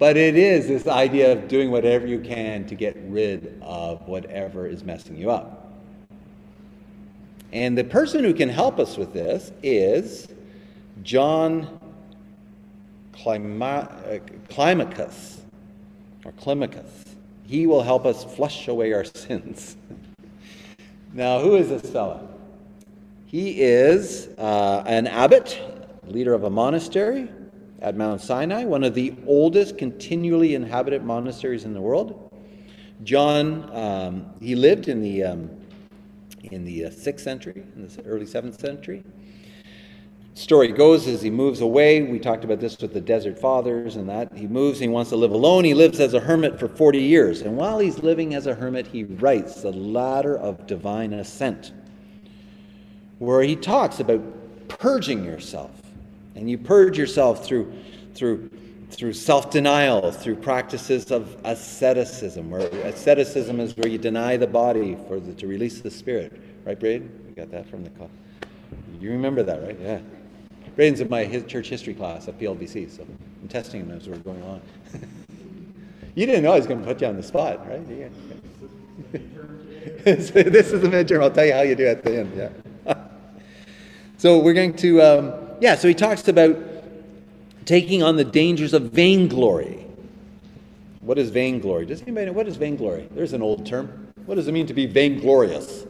[0.00, 4.66] But it is this idea of doing whatever you can to get rid of whatever
[4.66, 5.70] is messing you up.
[7.52, 10.28] And the person who can help us with this is
[11.02, 11.78] John
[13.26, 13.28] uh,
[14.48, 15.40] Climacus,
[16.24, 17.08] or Climacus.
[17.46, 19.76] He will help us flush away our sins.
[21.12, 22.26] now, who is this fellow?
[23.26, 25.60] He is uh, an abbot,
[26.06, 27.28] leader of a monastery
[27.80, 32.30] at Mount Sinai, one of the oldest continually inhabited monasteries in the world.
[33.02, 35.50] John, um, he lived in the um,
[36.44, 39.04] in the uh, 6th century, in the early 7th century.
[40.34, 42.02] Story goes as he moves away.
[42.02, 44.32] We talked about this with the Desert Fathers and that.
[44.34, 45.64] He moves, he wants to live alone.
[45.64, 47.42] He lives as a hermit for 40 years.
[47.42, 51.72] And while he's living as a hermit, he writes The Ladder of Divine Ascent,
[53.18, 54.22] where he talks about
[54.68, 55.79] purging yourself.
[56.40, 57.72] And you purge yourself through,
[58.14, 58.50] through
[58.90, 64.96] through self denial, through practices of asceticism, where asceticism is where you deny the body
[65.08, 66.40] for the, to release the spirit.
[66.64, 67.26] Right, Braden?
[67.28, 67.90] You got that from the?
[69.00, 69.78] You remember that, right?
[69.80, 70.00] Yeah.
[70.76, 73.06] Braden's in my church history class at PLBC, so
[73.42, 74.60] I'm testing him as we're going on.
[76.14, 77.82] you didn't know I was going to put you on the spot, right?
[77.88, 78.08] Yeah.
[80.04, 80.30] this
[80.72, 81.22] is the midterm.
[81.22, 82.50] I'll tell you how you do at the end.
[82.86, 82.94] Yeah.
[84.18, 85.74] so we're going to, um, yeah.
[85.74, 86.56] So he talks about
[87.64, 89.86] taking on the dangers of vainglory.
[91.00, 91.86] What is vainglory?
[91.86, 93.08] Does anybody know what is vainglory?
[93.12, 94.08] There's an old term.
[94.26, 95.86] What does it mean to be vainglorious?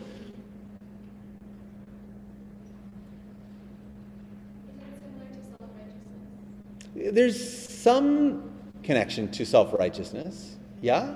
[6.94, 8.50] There's some
[8.82, 10.56] connection to self righteousness.
[10.80, 11.14] Yeah?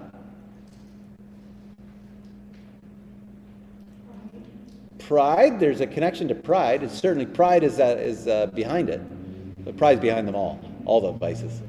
[5.07, 6.83] Pride, there's a connection to pride.
[6.83, 9.03] It's certainly pride is, uh, is uh, behind it.
[9.67, 11.61] The prize behind them all, all the vices.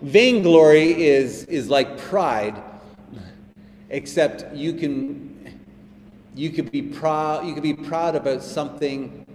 [0.00, 2.62] Vainglory is, is like pride,
[3.90, 5.24] except you can
[6.34, 9.26] you could be proud you could be proud about something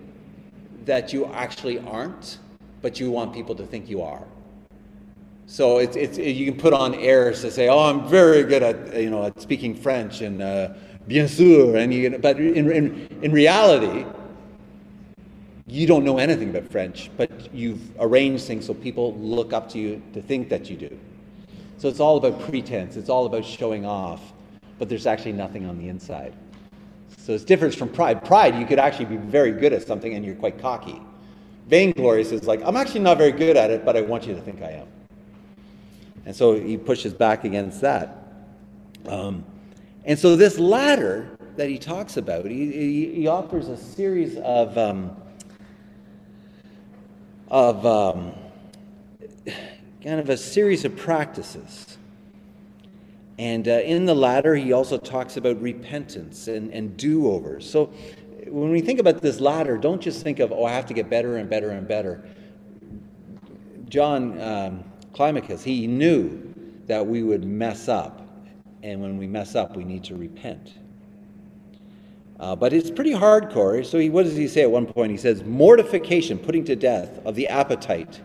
[0.85, 2.37] that you actually aren't,
[2.81, 4.23] but you want people to think you are.
[5.47, 8.95] So it's, it's, you can put on airs to say, "Oh, I'm very good at
[8.99, 10.69] you know at speaking French and uh,
[11.11, 14.05] bien sûr," and you, but in, in, in reality,
[15.67, 19.77] you don't know anything about French, but you've arranged things so people look up to
[19.77, 20.97] you to think that you do.
[21.77, 24.21] So it's all about pretense, it's all about showing off,
[24.79, 26.33] but there's actually nothing on the inside.
[27.17, 28.23] So it's different from pride.
[28.23, 31.01] Pride, you could actually be very good at something and you're quite cocky.
[31.67, 34.41] Vainglorious is like, I'm actually not very good at it, but I want you to
[34.41, 34.87] think I am.
[36.25, 38.17] And so he pushes back against that.
[39.07, 39.43] Um,
[40.05, 44.77] and so this ladder that he talks about, he, he, offers a series of.
[44.77, 45.15] Um,
[47.51, 48.31] of um,
[50.01, 51.97] kind of a series of practices.
[53.37, 57.69] And uh, in the ladder, he also talks about repentance and, and do overs.
[57.69, 57.87] So
[58.47, 61.09] when we think about this ladder, don't just think of, oh, I have to get
[61.09, 62.23] better and better and better.
[63.89, 64.83] John um,
[65.13, 66.53] Climacus, he knew
[66.87, 68.20] that we would mess up.
[68.83, 70.73] And when we mess up, we need to repent.
[72.39, 73.85] Uh, but it's pretty hardcore.
[73.85, 75.11] So, he, what does he say at one point?
[75.11, 78.19] He says, Mortification, putting to death of the appetite,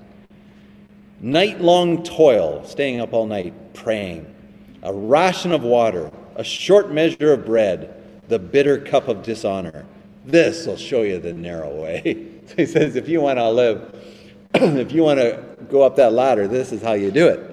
[1.21, 4.35] night long toil, staying up all night, praying,
[4.83, 9.85] a ration of water, a short measure of bread, the bitter cup of dishonor.
[10.25, 12.27] This will show you the narrow way.
[12.47, 13.95] so he says, if you want to live,
[14.55, 17.53] if you want to go up that ladder, this is how you do it.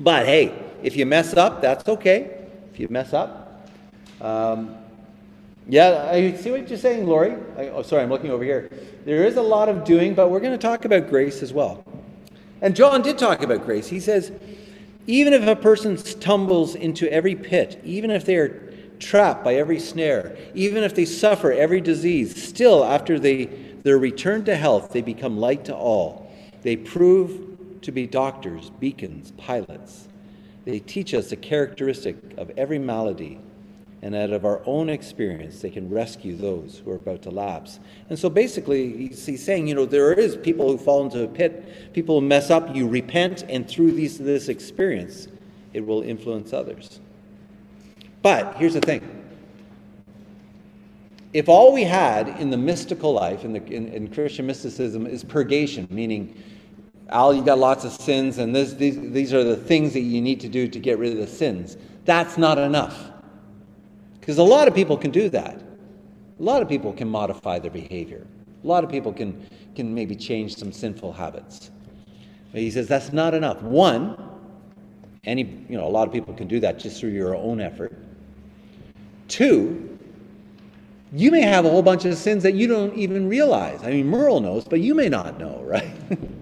[0.00, 2.46] But hey, if you mess up, that's okay.
[2.72, 3.68] If you mess up,
[4.20, 4.76] um,
[5.68, 7.36] yeah, I see what you're saying, Lori.
[7.56, 8.70] I, oh, sorry, I'm looking over here.
[9.04, 11.84] There is a lot of doing, but we're going to talk about grace as well.
[12.62, 13.86] And John did talk about grace.
[13.88, 14.32] He says,
[15.06, 19.78] even if a person stumbles into every pit, even if they are trapped by every
[19.78, 23.46] snare, even if they suffer every disease, still after they,
[23.84, 26.32] their return to health, they become light to all.
[26.62, 30.07] They prove to be doctors, beacons, pilots.
[30.68, 33.40] They teach us the characteristic of every malady
[34.02, 37.80] and out of our own experience, they can rescue those who are about to lapse.
[38.10, 41.94] And so basically, he's, saying, you know, there is people who fall into a pit,
[41.94, 45.28] people who mess up, you repent, and through these, this experience,
[45.72, 47.00] it will influence others.
[48.20, 49.00] But here's the thing
[51.32, 55.24] if all we had in the mystical life, in, the, in, in Christian mysticism, is
[55.24, 56.36] purgation, meaning,
[57.10, 60.20] Al, you got lots of sins, and this, these, these are the things that you
[60.20, 63.10] need to do to get rid of the sins, that's not enough.
[64.20, 65.54] Because a lot of people can do that.
[66.38, 68.26] A lot of people can modify their behavior.
[68.62, 71.70] A lot of people can, can maybe change some sinful habits.
[72.52, 73.62] But he says that's not enough.
[73.62, 74.16] One,
[75.24, 77.96] any, you know, a lot of people can do that just through your own effort.
[79.28, 79.98] Two,
[81.12, 83.82] you may have a whole bunch of sins that you don't even realize.
[83.82, 85.90] I mean, Merle knows, but you may not know, right?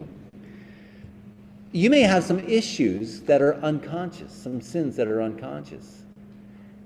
[1.76, 6.04] you may have some issues that are unconscious, some sins that are unconscious.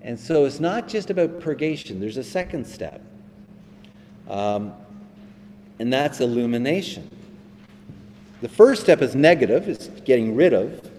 [0.02, 3.00] And so it's not just about purgation, there's a second step,
[4.28, 4.72] um,
[5.78, 7.08] and that's illumination.
[8.40, 10.90] The first step is negative, it's getting rid of,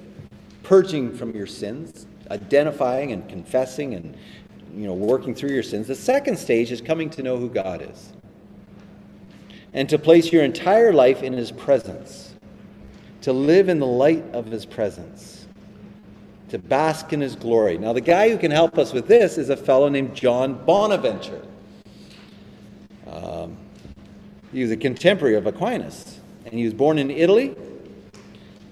[0.64, 4.16] purging from your sins, identifying and confessing and
[4.74, 5.88] you know, working through your sins.
[5.88, 8.14] The second stage is coming to know who God is
[9.74, 12.31] and to place your entire life in His presence,
[13.22, 15.48] to live in the light of His presence,
[16.50, 17.78] to bask in His glory.
[17.78, 21.42] Now, the guy who can help us with this is a fellow named John Bonaventure.
[23.08, 23.58] Um,
[24.52, 27.56] he was a contemporary of Aquinas, and he was born in Italy,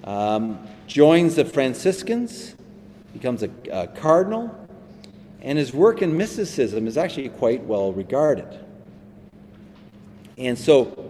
[0.04, 2.54] um, joins the Franciscans,
[3.12, 4.54] becomes a, a cardinal,
[5.42, 8.46] and his work in mysticism is actually quite well regarded.
[10.36, 11.09] And so,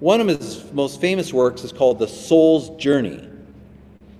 [0.00, 3.28] one of his most famous works is called The Soul's Journey.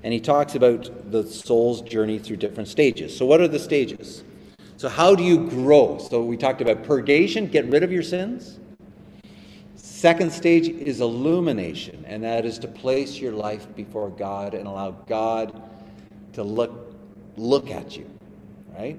[0.02, 3.16] And he talks about the soul's journey through different stages.
[3.16, 4.22] So, what are the stages?
[4.76, 5.98] So, how do you grow?
[5.98, 8.60] So, we talked about purgation, get rid of your sins.
[9.74, 14.92] Second stage is illumination, and that is to place your life before God and allow
[14.92, 15.60] God
[16.34, 16.94] to look,
[17.36, 18.08] look at you,
[18.78, 18.96] right?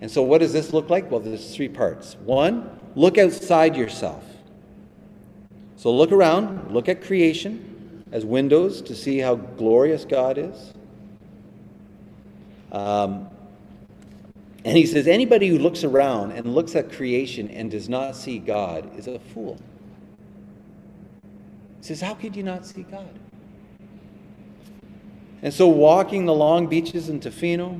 [0.00, 1.08] And so, what does this look like?
[1.08, 2.16] Well, there's three parts.
[2.24, 4.24] One, look outside yourself.
[5.76, 10.72] So, look around, look at creation as windows to see how glorious God is.
[12.70, 13.28] Um,
[14.64, 18.38] and he says, anybody who looks around and looks at creation and does not see
[18.38, 19.58] God is a fool.
[21.78, 23.18] He says, How could you not see God?
[25.42, 27.78] And so, walking the long beaches in Tofino,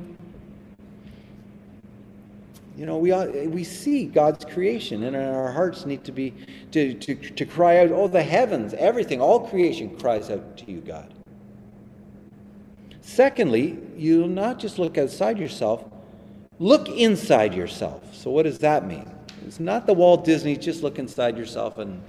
[2.77, 3.11] you know, we,
[3.47, 6.33] we see God's creation, and our hearts need to be
[6.71, 10.81] to, to, to cry out, Oh, the heavens, everything, all creation cries out to you,
[10.81, 11.13] God.
[13.01, 15.85] Secondly, you'll not just look outside yourself,
[16.59, 18.13] look inside yourself.
[18.13, 19.09] So, what does that mean?
[19.45, 22.01] It's not the Walt Disney, just look inside yourself and,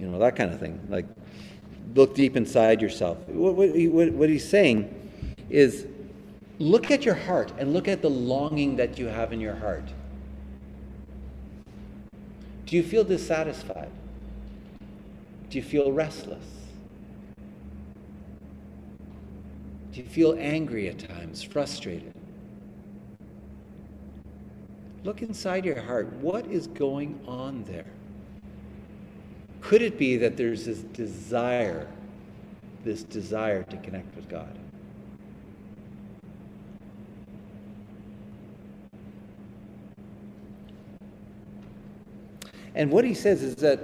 [0.00, 0.80] you know, that kind of thing.
[0.88, 1.06] Like,
[1.94, 3.18] look deep inside yourself.
[3.28, 4.94] What, what, what he's saying
[5.50, 5.86] is
[6.58, 9.84] look at your heart and look at the longing that you have in your heart.
[12.68, 13.88] Do you feel dissatisfied?
[15.48, 16.44] Do you feel restless?
[19.90, 22.12] Do you feel angry at times, frustrated?
[25.02, 26.12] Look inside your heart.
[26.16, 27.86] What is going on there?
[29.62, 31.88] Could it be that there's this desire,
[32.84, 34.57] this desire to connect with God?
[42.78, 43.80] And what he says is that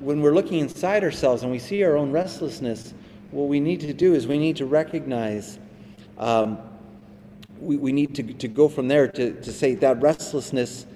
[0.00, 2.94] when we're looking inside ourselves and we see our own restlessness,
[3.30, 5.58] what we need to do is we need to recognize,
[6.16, 6.58] um,
[7.60, 10.86] we, we need to, to go from there to, to say that restlessness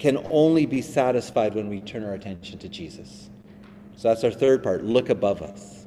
[0.00, 3.30] can only be satisfied when we turn our attention to Jesus.
[3.96, 5.86] So that's our third part look above us.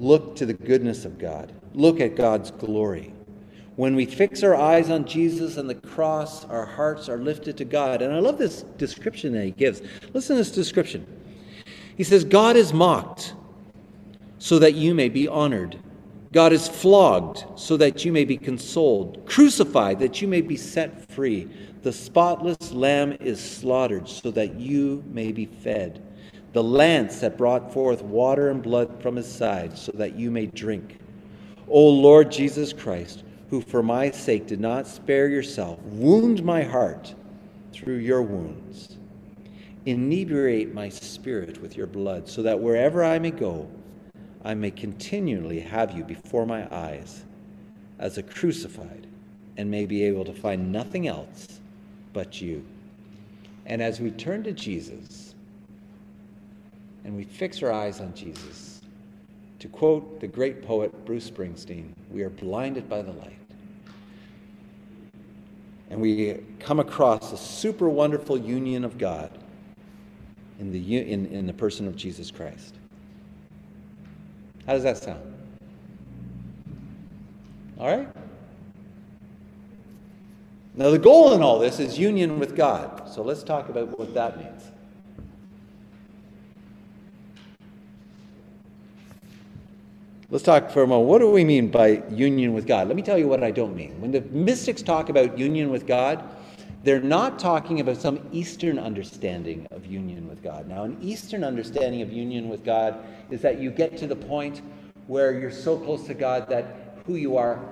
[0.00, 1.52] Look to the goodness of God.
[1.74, 3.12] Look at God's glory.
[3.78, 7.64] When we fix our eyes on Jesus and the cross, our hearts are lifted to
[7.64, 8.02] God.
[8.02, 9.82] And I love this description that he gives.
[10.12, 11.06] Listen to this description.
[11.96, 13.34] He says, God is mocked
[14.38, 15.78] so that you may be honored.
[16.32, 21.08] God is flogged so that you may be consoled, crucified that you may be set
[21.12, 21.48] free.
[21.82, 26.04] The spotless lamb is slaughtered so that you may be fed.
[26.52, 30.46] The lance that brought forth water and blood from his side so that you may
[30.46, 30.98] drink.
[31.68, 37.14] O Lord Jesus Christ, who for my sake did not spare yourself, wound my heart
[37.72, 38.96] through your wounds.
[39.86, 43.70] Inebriate my spirit with your blood, so that wherever I may go,
[44.44, 47.24] I may continually have you before my eyes
[47.98, 49.06] as a crucified,
[49.56, 51.60] and may be able to find nothing else
[52.12, 52.64] but you.
[53.66, 55.34] And as we turn to Jesus
[57.04, 58.82] and we fix our eyes on Jesus,
[59.58, 63.37] to quote the great poet Bruce Springsteen, we are blinded by the light
[65.90, 69.30] and we come across a super wonderful union of God
[70.58, 72.74] in the, in, in the person of Jesus Christ.
[74.66, 75.34] How does that sound?
[77.78, 78.08] All right?
[80.74, 83.08] Now, the goal in all this is union with God.
[83.08, 84.62] So let's talk about what that means.
[90.30, 91.08] Let's talk for a moment.
[91.08, 92.86] What do we mean by union with God?
[92.86, 93.98] Let me tell you what I don't mean.
[93.98, 96.22] When the mystics talk about union with God,
[96.84, 100.68] they're not talking about some Eastern understanding of union with God.
[100.68, 104.60] Now, an Eastern understanding of union with God is that you get to the point
[105.06, 107.64] where you're so close to God that who you are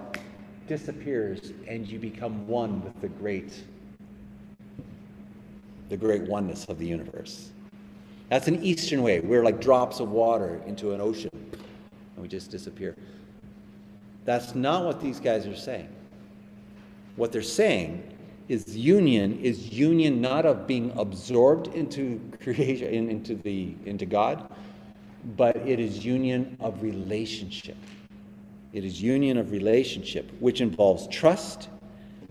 [0.67, 3.53] disappears and you become one with the great
[5.91, 7.51] the great oneness of the universe.
[8.31, 9.21] That's an Eastern way.
[9.21, 11.31] We're like drops of water into an ocean
[12.17, 12.97] and we just disappear.
[14.25, 15.89] That's not what these guys are saying.
[17.15, 18.03] What they're saying
[18.49, 24.51] is union is union not of being absorbed into creation into the into God,
[25.37, 27.77] but it is union of relationship.
[28.73, 31.69] It is union of relationship, which involves trust,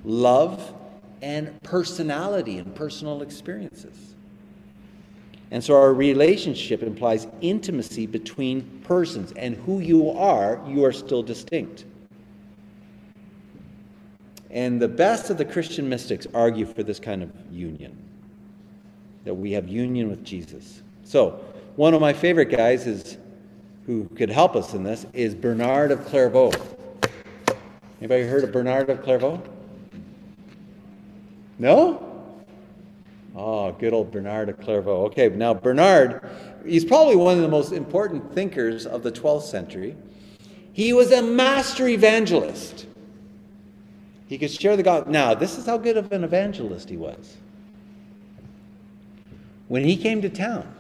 [0.04, 0.74] love,
[1.22, 4.15] and personality and personal experiences.
[5.52, 11.24] And so our relationship implies intimacy between persons, and who you are, you are still
[11.24, 11.86] distinct.
[14.50, 17.98] And the best of the Christian mystics argue for this kind of union
[19.26, 20.82] that we have union with Jesus.
[21.04, 21.44] So,
[21.76, 23.18] one of my favorite guys is
[23.86, 26.52] who could help us in this is Bernard of Clairvaux.
[28.00, 29.42] Anybody heard of Bernard of Clairvaux?
[31.60, 32.15] No?
[33.36, 35.06] Oh, good old Bernard of Clairvaux.
[35.08, 36.30] Okay, now Bernard,
[36.66, 39.98] he's probably one of the most important thinkers of the 12th century.
[40.72, 42.88] He was a master evangelist.
[44.28, 45.12] He could share the gospel.
[45.12, 47.38] Now, this is how good of an evangelist he was.
[49.68, 50.74] When he came to town,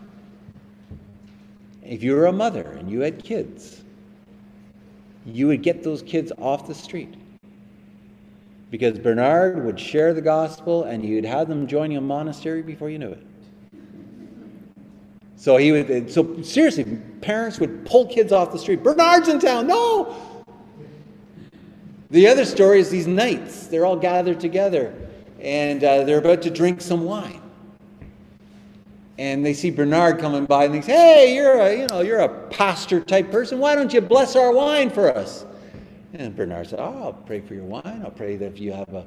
[1.83, 3.81] if you were a mother and you had kids,
[5.25, 7.15] you would get those kids off the street.
[8.75, 12.99] Because Bernard would share the gospel and you'd have them joining a monastery before you
[12.99, 13.25] knew it.
[15.37, 16.83] So he would so seriously,
[17.21, 18.83] parents would pull kids off the street.
[18.83, 19.67] Bernard's in town.
[19.67, 20.43] No,
[22.09, 23.67] the other story is these knights.
[23.67, 24.93] They're all gathered together
[25.39, 27.41] and uh, they're about to drink some wine.
[29.17, 32.19] And they see Bernard coming by and they say, Hey, you're a, you know, you're
[32.19, 33.57] a pastor type person.
[33.57, 35.45] Why don't you bless our wine for us?
[36.17, 38.01] And Bernard said, Oh, I'll pray for your wine.
[38.03, 39.05] I'll pray that you have a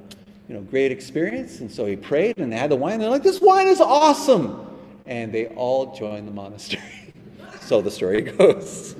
[0.48, 1.60] you know, great experience.
[1.60, 2.98] And so he prayed and they had the wine.
[2.98, 4.66] They're like, This wine is awesome.
[5.06, 6.82] And they all joined the monastery.
[7.60, 8.94] so the story goes.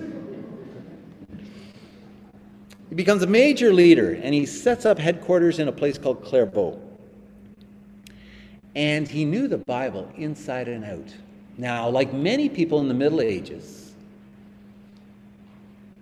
[2.89, 6.81] He becomes a major leader and he sets up headquarters in a place called Clairvaux.
[8.75, 11.15] And he knew the Bible inside and out.
[11.59, 13.88] Now, like many people in the Middle Ages,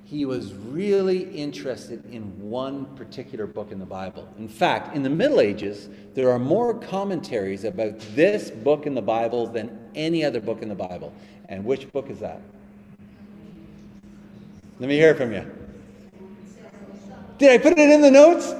[0.07, 4.33] he was really interested in one particular book in the Bible.
[4.39, 9.03] In fact, in the Middle Ages, there are more commentaries about this book in the
[9.03, 11.13] Bible than any other book in the Bible.
[11.49, 12.41] And which book is that?
[14.79, 15.45] Let me hear from you.
[17.39, 18.55] Did I put it in the notes?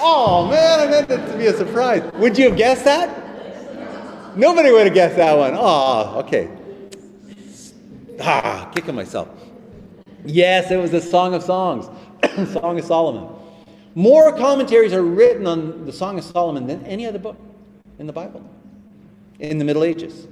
[0.00, 2.02] Oh man, I meant it to be a surprise.
[2.14, 4.36] Would you have guessed that?
[4.36, 5.52] Nobody would have guessed that one.
[5.54, 6.50] Oh, okay.
[8.20, 9.28] Ah, kicking myself.
[10.24, 11.86] Yes, it was the Song of Songs,
[12.52, 13.28] Song of Solomon.
[13.94, 17.36] More commentaries are written on the Song of Solomon than any other book
[17.98, 18.48] in the Bible
[19.38, 20.28] in the Middle Ages.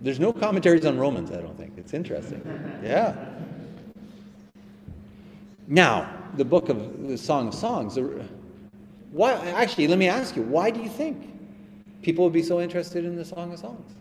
[0.00, 1.74] There's no commentaries on Romans, I don't think.
[1.76, 2.42] It's interesting.
[2.82, 3.14] Yeah.
[5.68, 7.98] Now, the book of the Song of Songs.
[9.12, 11.28] Why, actually, let me ask you, why do you think
[12.02, 13.94] people would be so interested in the Song of Songs?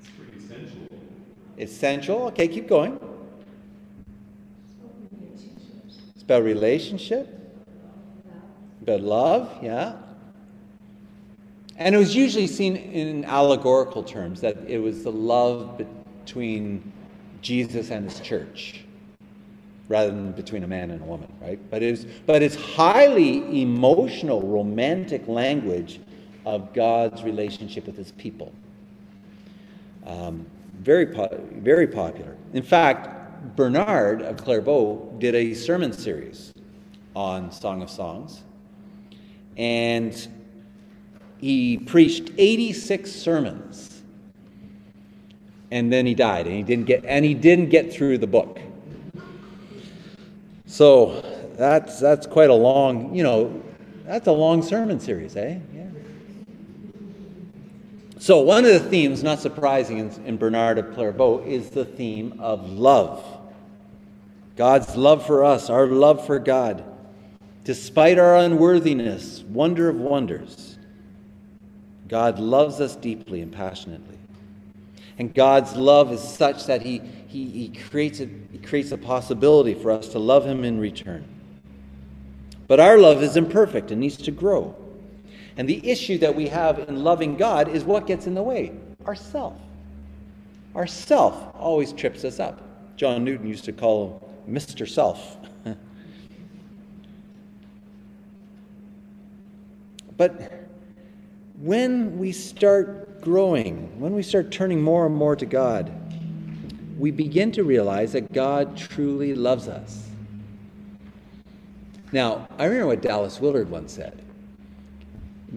[0.00, 0.88] It's pretty essential.
[1.62, 2.26] Essential?
[2.26, 2.98] Okay, keep going.
[6.14, 7.28] It's about relationship,
[8.82, 9.94] about love, yeah.
[11.76, 15.80] And it was usually seen in allegorical terms that it was the love
[16.24, 16.92] between
[17.40, 18.84] Jesus and his church
[19.88, 21.58] rather than between a man and a woman, right?
[21.70, 26.00] But it's, but it's highly emotional, romantic language
[26.46, 28.52] of God's relationship with his people.
[30.06, 30.46] Um,
[30.82, 32.36] very, po- very popular.
[32.52, 36.52] In fact, Bernard of Clairvaux did a sermon series
[37.14, 38.42] on Song of Songs,
[39.56, 40.28] and
[41.38, 44.02] he preached 86 sermons,
[45.70, 48.60] and then he died, and he didn't get, and he didn't get through the book.
[50.66, 51.20] So
[51.56, 53.62] that's that's quite a long, you know,
[54.06, 55.58] that's a long sermon series, eh?
[58.22, 62.36] So one of the themes, not surprising in, in Bernard of Clairvaux, is the theme
[62.38, 63.20] of love.
[64.54, 66.84] God's love for us, our love for God.
[67.64, 70.78] Despite our unworthiness, wonder of wonders,
[72.06, 74.18] God loves us deeply and passionately.
[75.18, 79.74] And God's love is such that He he, he, creates a, he creates a possibility
[79.74, 81.24] for us to love him in return.
[82.68, 84.76] But our love is imperfect and needs to grow.
[85.62, 88.72] And the issue that we have in loving God is what gets in the way?
[89.06, 89.54] Ourself.
[90.74, 92.60] Ourself always trips us up.
[92.96, 94.88] John Newton used to call him Mr.
[94.88, 95.36] Self.
[100.16, 100.66] but
[101.60, 105.92] when we start growing, when we start turning more and more to God,
[106.98, 110.08] we begin to realize that God truly loves us.
[112.10, 114.24] Now, I remember what Dallas Willard once said.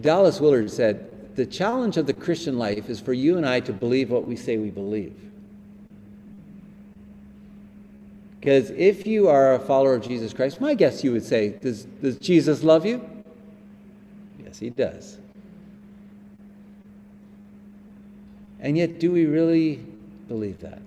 [0.00, 3.72] Dallas Willard said, The challenge of the Christian life is for you and I to
[3.72, 5.14] believe what we say we believe.
[8.38, 11.84] Because if you are a follower of Jesus Christ, my guess you would say, Does,
[11.84, 13.04] does Jesus love you?
[14.44, 15.18] Yes, he does.
[18.60, 19.84] And yet, do we really
[20.28, 20.80] believe that?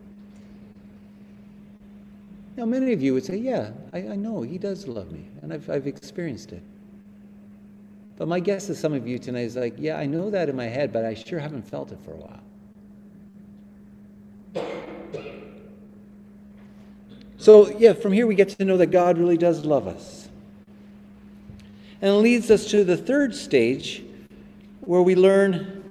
[2.58, 5.52] Now, many of you would say, Yeah, I, I know he does love me, and
[5.52, 6.64] I've, I've experienced it.
[8.20, 10.56] But my guess is some of you tonight is like, Yeah, I know that in
[10.56, 12.44] my head, but I sure haven't felt it for a while.
[17.38, 20.28] So, yeah, from here we get to know that God really does love us.
[22.02, 24.04] And it leads us to the third stage
[24.82, 25.90] where we learn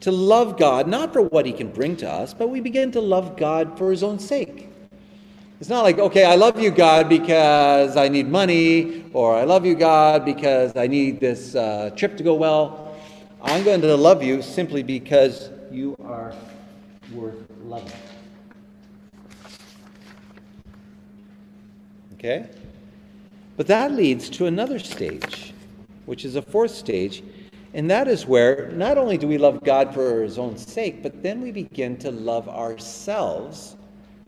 [0.00, 3.00] to love God, not for what he can bring to us, but we begin to
[3.00, 4.67] love God for his own sake.
[5.60, 9.66] It's not like, okay, I love you, God, because I need money, or I love
[9.66, 12.96] you, God, because I need this uh, trip to go well.
[13.42, 16.32] I'm going to love you simply because you are
[17.12, 17.90] worth loving.
[22.14, 22.48] Okay?
[23.56, 25.52] But that leads to another stage,
[26.06, 27.24] which is a fourth stage,
[27.74, 31.20] and that is where not only do we love God for his own sake, but
[31.20, 33.74] then we begin to love ourselves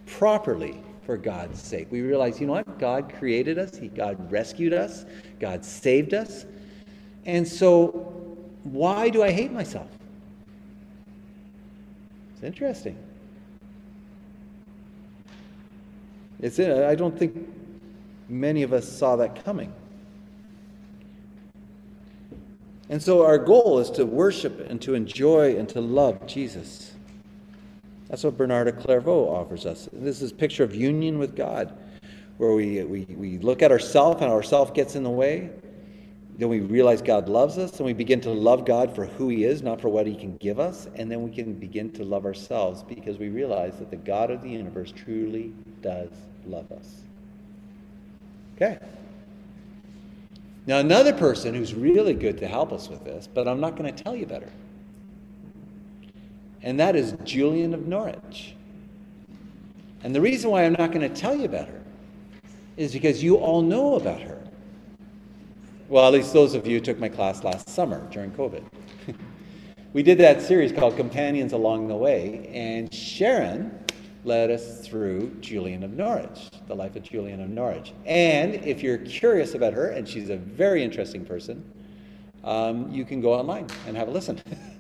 [0.06, 1.88] properly for God's sake.
[1.90, 2.78] We realize, you know what?
[2.78, 5.05] God created us, he, God rescued us,
[5.38, 6.46] God saved us.
[7.26, 7.88] And so,
[8.64, 9.88] why do I hate myself?
[12.34, 12.98] It's interesting.
[16.40, 17.48] It's, uh, I don't think
[18.28, 19.72] many of us saw that coming.
[22.88, 26.89] And so our goal is to worship and to enjoy and to love Jesus.
[28.11, 29.88] That's what Bernard Clairvaux offers us.
[29.92, 31.78] This is a picture of union with God,
[32.38, 35.50] where we, we, we look at ourself and ourself gets in the way.
[36.36, 39.44] Then we realize God loves us, and we begin to love God for who He
[39.44, 40.88] is, not for what He can give us.
[40.96, 44.42] And then we can begin to love ourselves because we realize that the God of
[44.42, 46.08] the universe truly does
[46.46, 47.02] love us.
[48.56, 48.78] Okay.
[50.66, 53.94] Now, another person who's really good to help us with this, but I'm not going
[53.94, 54.50] to tell you better,
[56.62, 58.54] and that is Julian of Norwich.
[60.02, 61.82] And the reason why I'm not going to tell you about her
[62.76, 64.42] is because you all know about her.
[65.88, 68.64] Well, at least those of you who took my class last summer during COVID.
[69.92, 73.84] we did that series called Companions Along the Way, and Sharon
[74.24, 77.92] led us through Julian of Norwich, the life of Julian of Norwich.
[78.06, 81.64] And if you're curious about her, and she's a very interesting person,
[82.44, 84.40] um, you can go online and have a listen.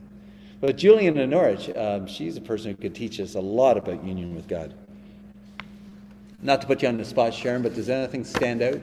[0.60, 4.04] but Julian of Norwich, um, she's a person who could teach us a lot about
[4.04, 4.74] union with God.
[6.42, 8.80] Not to put you on the spot, Sharon, but does anything stand out?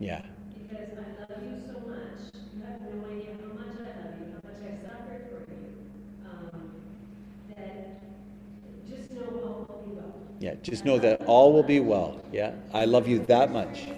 [0.00, 0.22] Yeah.
[0.54, 2.30] Because I love you so much.
[2.54, 5.74] You have no idea how much I love you, how much I suffered for you.
[6.24, 6.70] Um,
[7.48, 8.00] that
[8.88, 10.27] just know all will be well.
[10.40, 12.20] Yeah, just know that all will be well.
[12.32, 13.88] Yeah, I love you that much.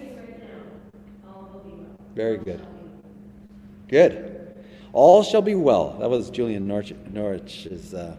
[2.15, 2.65] Very good.
[3.87, 4.55] Good.
[4.93, 5.97] All shall be well.
[5.99, 8.15] That was Julian Norwich, Norwich's uh,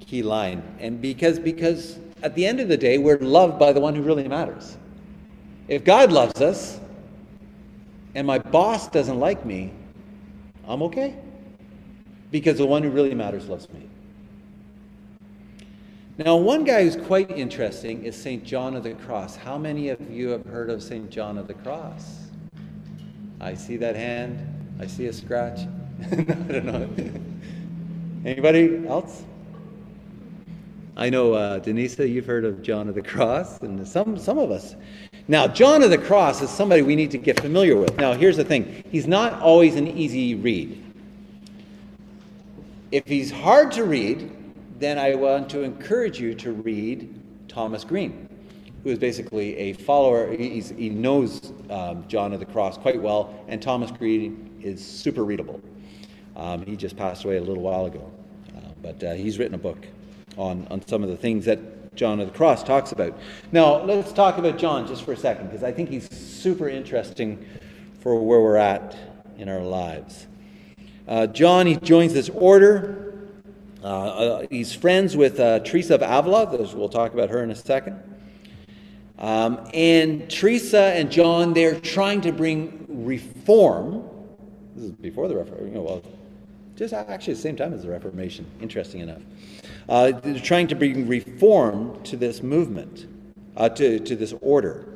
[0.00, 0.62] key line.
[0.80, 4.02] And because because at the end of the day, we're loved by the one who
[4.02, 4.76] really matters.
[5.68, 6.80] If God loves us
[8.14, 9.72] and my boss doesn't like me,
[10.66, 11.16] I'm okay.
[12.30, 13.88] Because the one who really matters loves me.
[16.16, 18.44] Now, one guy who's quite interesting is St.
[18.44, 19.34] John of the Cross.
[19.34, 21.10] How many of you have heard of St.
[21.10, 22.28] John of the Cross?
[23.40, 24.38] I see that hand.
[24.78, 25.66] I see a scratch.
[26.12, 26.88] I don't know.
[28.30, 29.24] Anybody else?
[30.96, 34.52] I know, uh, Denisa, you've heard of John of the Cross, and some, some of
[34.52, 34.76] us.
[35.26, 37.96] Now, John of the Cross is somebody we need to get familiar with.
[37.96, 40.80] Now, here's the thing he's not always an easy read.
[42.92, 44.30] If he's hard to read,
[44.78, 47.14] then I want to encourage you to read
[47.48, 48.28] Thomas Green,
[48.82, 50.32] who is basically a follower.
[50.32, 55.24] He's, he knows um, John of the Cross quite well, and Thomas Green is super
[55.24, 55.60] readable.
[56.36, 58.10] Um, he just passed away a little while ago,
[58.56, 59.86] uh, but uh, he's written a book
[60.36, 63.16] on, on some of the things that John of the Cross talks about.
[63.52, 67.46] Now, let's talk about John just for a second, because I think he's super interesting
[68.00, 68.96] for where we're at
[69.38, 70.26] in our lives.
[71.06, 73.13] Uh, John, he joins this order.
[73.84, 76.46] Uh, uh, he's friends with uh, Teresa of Avila.
[76.74, 78.00] We'll talk about her in a second.
[79.18, 84.08] Um, and Teresa and John, they're trying to bring reform
[84.74, 85.68] This is before the Reformation.
[85.68, 86.02] You know, well,
[86.76, 89.20] just actually the same time as the Reformation, interesting enough.
[89.86, 93.06] Uh, they're trying to bring reform to this movement,
[93.58, 94.86] uh, to, to this order.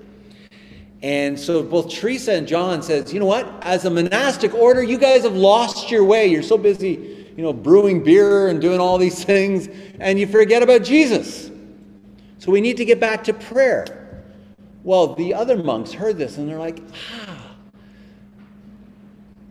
[1.02, 3.46] And so both Teresa and John says, you know what?
[3.60, 6.26] As a monastic order, you guys have lost your way.
[6.26, 9.68] You're so busy, you know, brewing beer and doing all these things,
[10.00, 11.52] and you forget about Jesus.
[12.38, 14.24] So we need to get back to prayer.
[14.82, 17.54] Well, the other monks heard this and they're like, ah,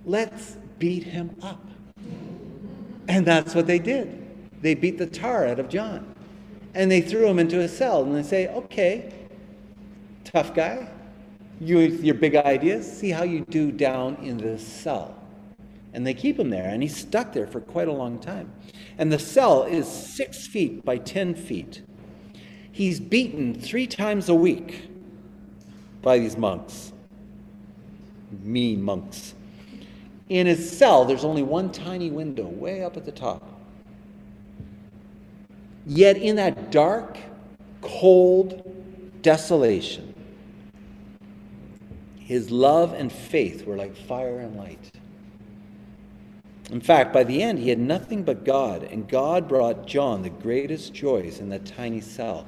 [0.03, 1.65] let's beat him up.
[3.07, 4.21] And that's what they did.
[4.61, 6.13] They beat the tar out of John.
[6.73, 9.13] And they threw him into a cell and they say, okay,
[10.25, 10.89] tough guy,
[11.61, 15.15] you, your big ideas, see how you do down in this cell.
[15.97, 18.53] And they keep him there, and he's stuck there for quite a long time.
[18.99, 21.81] And the cell is six feet by 10 feet.
[22.71, 24.91] He's beaten three times a week
[26.03, 26.93] by these monks,
[28.43, 29.33] mean monks.
[30.29, 33.59] In his cell, there's only one tiny window way up at the top.
[35.87, 37.17] Yet, in that dark,
[37.81, 38.71] cold
[39.23, 40.13] desolation,
[42.19, 44.91] his love and faith were like fire and light.
[46.71, 50.29] In fact, by the end, he had nothing but God, and God brought John the
[50.29, 52.45] greatest joys in that tiny cell.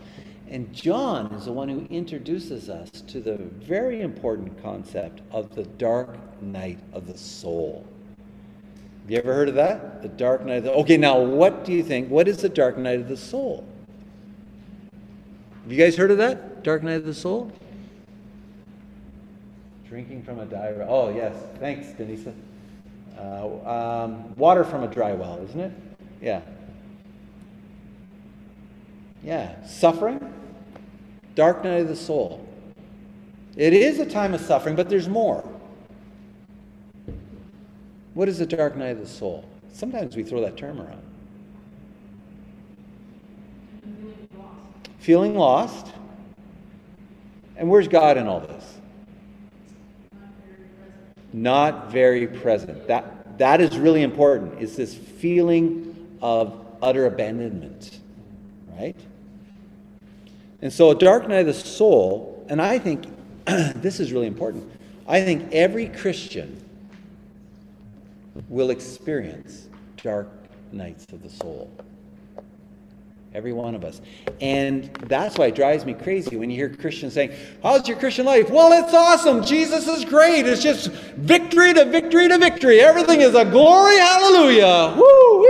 [0.50, 5.64] And John is the one who introduces us to the very important concept of the
[5.64, 7.86] dark night of the soul.
[9.04, 10.02] Have you ever heard of that?
[10.02, 12.10] The dark night of the Okay, now what do you think?
[12.10, 13.64] What is the dark night of the soul?
[15.64, 16.64] Have you guys heard of that?
[16.64, 17.52] Dark night of the soul?
[19.88, 20.88] Drinking from a well.
[20.90, 21.36] Oh, yes.
[21.60, 22.34] Thanks, Denisa.
[23.20, 25.72] Uh, um, water from a dry well, isn't it?
[26.22, 26.42] Yeah.
[29.24, 29.66] Yeah.
[29.66, 30.34] Suffering.
[31.36, 32.48] Dark night of the soul.
[33.58, 35.44] It is a time of suffering, but there's more.
[38.14, 39.44] What is the dark night of the soul?
[39.74, 41.02] Sometimes we throw that term around.
[45.00, 45.88] Feeling lost.
[47.58, 48.79] And where's God in all this?
[51.34, 52.88] Not very present.
[52.88, 58.00] That, that is really important, is this feeling of utter abandonment,
[58.78, 58.96] right?
[60.62, 63.06] And so, a dark night of the soul, and I think
[63.46, 64.70] this is really important.
[65.08, 66.62] I think every Christian
[68.48, 69.68] will experience
[70.04, 70.30] dark
[70.72, 71.72] nights of the soul.
[73.34, 74.02] Every one of us.
[74.42, 78.26] And that's why it drives me crazy when you hear Christians saying, How's your Christian
[78.26, 78.50] life?
[78.50, 79.44] Well, it's awesome.
[79.44, 80.48] Jesus is great.
[80.48, 82.80] It's just victory to victory to victory.
[82.80, 83.98] Everything is a glory.
[83.98, 84.96] Hallelujah.
[84.98, 85.46] Woo.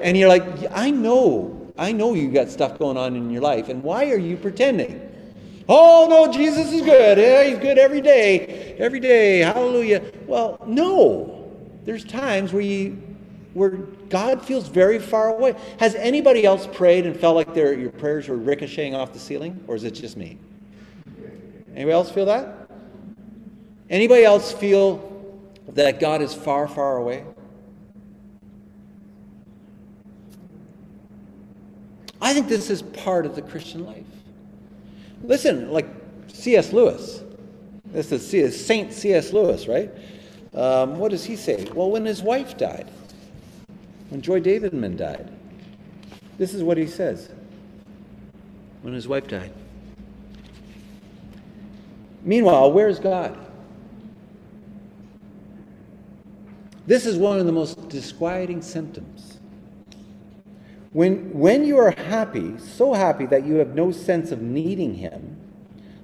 [0.00, 3.68] And you're like, I know, I know you got stuff going on in your life.
[3.68, 5.04] And why are you pretending?
[5.68, 7.18] Oh, no, Jesus is good.
[7.18, 8.76] Yeah, he's good every day.
[8.78, 9.40] Every day.
[9.40, 10.02] Hallelujah.
[10.26, 11.52] Well, no.
[11.84, 13.07] There's times where you
[13.58, 15.56] where God feels very far away.
[15.80, 19.62] Has anybody else prayed and felt like their, your prayers were ricocheting off the ceiling?
[19.66, 20.38] Or is it just me?
[21.74, 22.70] Anybody else feel that?
[23.90, 25.36] Anybody else feel
[25.70, 27.24] that God is far, far away?
[32.20, 34.04] I think this is part of the Christian life.
[35.22, 35.88] Listen, like
[36.28, 36.72] C.S.
[36.72, 37.22] Lewis.
[37.86, 39.32] This is Saint C.S.
[39.32, 39.90] Lewis, right?
[40.54, 41.66] Um, what does he say?
[41.74, 42.88] Well, when his wife died,
[44.10, 45.30] when Joy Davidman died.
[46.38, 47.30] This is what he says
[48.82, 49.52] when his wife died.
[52.22, 53.36] Meanwhile, where's God?
[56.86, 59.38] This is one of the most disquieting symptoms.
[60.92, 65.36] When, when you are happy, so happy that you have no sense of needing Him,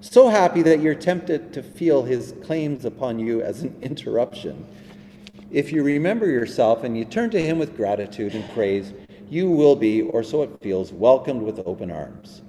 [0.03, 4.67] so happy that you're tempted to feel His claims upon you as an interruption,
[5.55, 8.93] if you remember yourself and you turn to Him with gratitude and praise,
[9.31, 12.43] you will be, or so it feels, welcomed with open arms.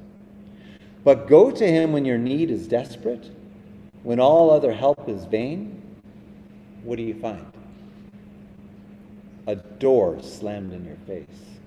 [1.03, 3.30] But go to Him when your need is desperate,
[4.01, 5.84] when all other help is vain.
[6.84, 7.45] What do you find?
[9.45, 11.60] A door slammed in your face,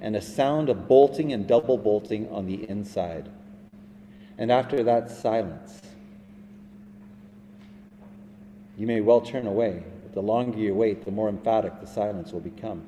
[0.00, 3.30] and a sound of bolting and double bolting on the inside.
[4.38, 5.80] And after that, silence.
[8.76, 9.84] You may well turn away
[10.16, 12.82] the longer you wait, the more emphatic the silence will become.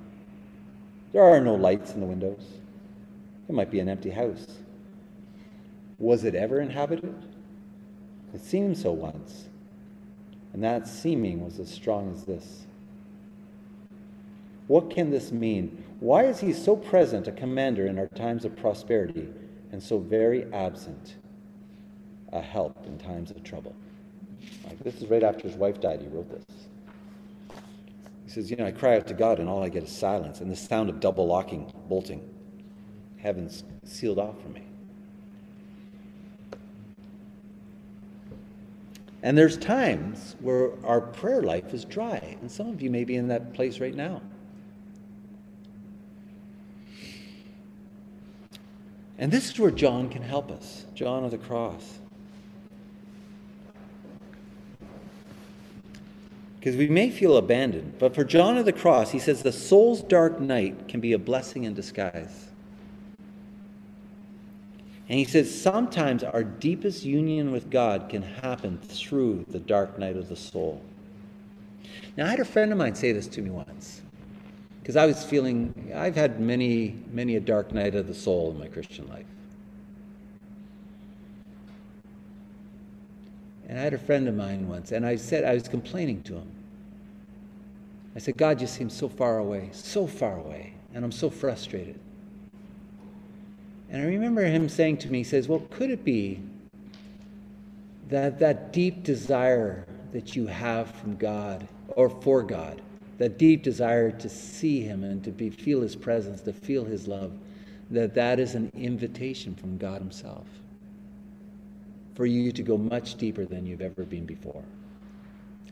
[1.13, 2.43] There are no lights in the windows.
[3.47, 4.47] It might be an empty house.
[5.99, 7.15] Was it ever inhabited?
[8.33, 9.49] It seemed so once.
[10.55, 12.65] And that seeming was as strong as this.
[14.67, 15.85] What can this mean?
[16.01, 19.29] Why is he so present, a commander in our times of prosperity,
[19.71, 21.17] and so very absent,
[22.33, 23.77] a help in times of trouble?
[24.65, 26.68] Like this is right after his wife died, he wrote this.
[28.29, 30.43] He says, You know, I cry out to God and all I get is silence
[30.43, 32.29] and the sound of double locking, bolting.
[33.17, 34.65] Heaven's sealed off for me.
[39.23, 43.17] And there's times where our prayer life is dry, and some of you may be
[43.17, 44.21] in that place right now.
[49.17, 51.99] And this is where John can help us John of the cross.
[56.59, 60.03] Because we may feel abandoned, but for John of the cross, he says the soul's
[60.03, 62.49] dark night can be a blessing in disguise.
[65.09, 70.17] And he says sometimes our deepest union with God can happen through the dark night
[70.17, 70.83] of the soul.
[72.17, 74.03] Now, I had a friend of mine say this to me once
[74.81, 78.59] because I was feeling, I've had many, many a dark night of the soul in
[78.59, 79.27] my Christian life.
[83.69, 86.35] And I had a friend of mine once, and I said, I was complaining to
[86.35, 86.51] him.
[88.17, 92.01] I said, God just seems so far away, so far away, and I'm so frustrated.
[93.91, 96.41] And I remember him saying to me, he says, Well, could it be
[98.09, 102.81] that that deep desire that you have from God or for God,
[103.19, 107.07] that deep desire to see him and to be, feel his presence, to feel his
[107.07, 107.33] love,
[107.91, 110.47] that that is an invitation from God himself
[112.19, 114.65] for you to go much deeper than you've ever been before.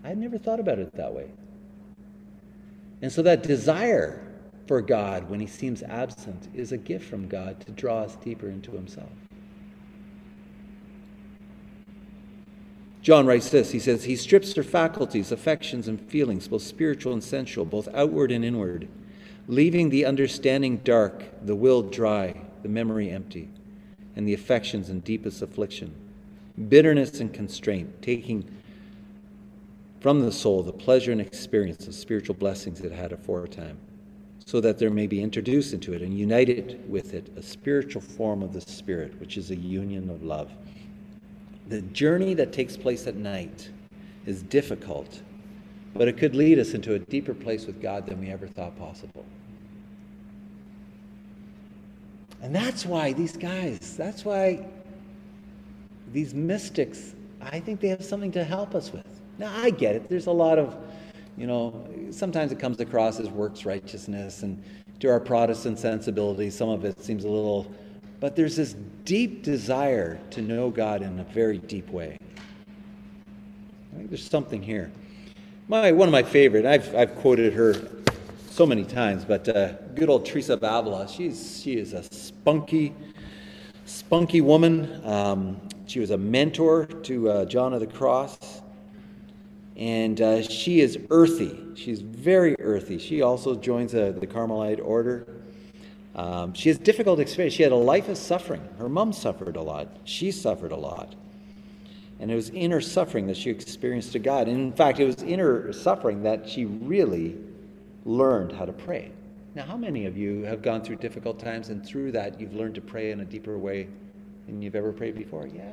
[0.05, 1.29] I had never thought about it that way.
[3.03, 4.25] And so that desire
[4.69, 8.49] for God when he seems absent is a gift from God to draw us deeper
[8.49, 9.11] into himself.
[13.03, 17.25] John writes this He says, He strips their faculties, affections, and feelings, both spiritual and
[17.25, 18.87] sensual, both outward and inward,
[19.49, 23.51] leaving the understanding dark, the will dry, the memory empty,
[24.15, 26.06] and the affections in deepest affliction,
[26.69, 28.49] bitterness and constraint, taking
[30.01, 33.79] from the soul the pleasure and experience of spiritual blessings it had aforetime
[34.47, 38.43] so that there may be introduced into it and united with it a spiritual form
[38.43, 40.53] of the Spirit, which is a union of love.
[41.69, 43.69] The journey that takes place at night
[44.25, 45.21] is difficult,
[45.95, 48.79] but it could lead us into a deeper place with God than we ever thought
[48.79, 49.25] possible.
[52.41, 54.65] And that's why these guys, that's why
[56.13, 59.07] these mystics, I think they have something to help us with.
[59.39, 60.09] Now, I get it.
[60.09, 60.77] There's a lot of
[61.37, 64.63] you know, sometimes it comes across as works righteousness, and
[65.01, 67.71] to our Protestant sensibilities, some of it seems a little,
[68.21, 72.17] but there's this deep desire to know God in a very deep way.
[73.93, 74.91] I think there's something here.
[75.69, 77.75] My, one of my favorite, I've, I've quoted her
[78.49, 82.95] so many times, but uh, good old Teresa of Avila, she's, she is a spunky,
[83.85, 85.05] spunky woman.
[85.05, 88.63] Um, she was a mentor to uh, John of the Cross
[89.77, 91.59] and uh, she is earthy.
[91.75, 92.99] She's very earthy.
[92.99, 95.27] She also joins the Carmelite order.
[96.15, 97.55] Um, she has difficult experience.
[97.55, 98.67] She had a life of suffering.
[98.79, 99.89] Her mom suffered a lot.
[100.05, 101.15] She suffered a lot.
[102.19, 104.49] And it was in her suffering that she experienced a God.
[104.49, 107.37] And in fact, it was in her suffering that she really
[108.07, 109.13] learned how to pray.
[109.55, 112.77] Now, how many of you have gone through difficult times and through that you've learned
[112.77, 113.89] to pray in a deeper way
[114.47, 115.47] than you've ever prayed before?
[115.47, 115.73] Yeah,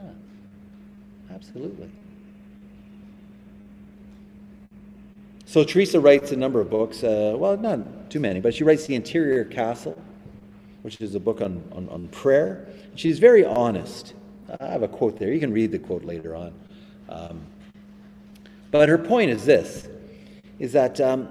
[1.32, 1.90] absolutely.
[5.46, 7.04] So Teresa writes a number of books.
[7.04, 10.02] Uh, well, not too many, but she writes The Interior Castle,
[10.82, 12.68] which is a book on, on, on prayer.
[12.96, 14.16] She's very honest.
[14.60, 15.32] I have a quote there.
[15.32, 16.54] You can read the quote later on.
[17.10, 17.42] Um,
[18.72, 19.88] but her point is this,
[20.58, 21.30] is that, um,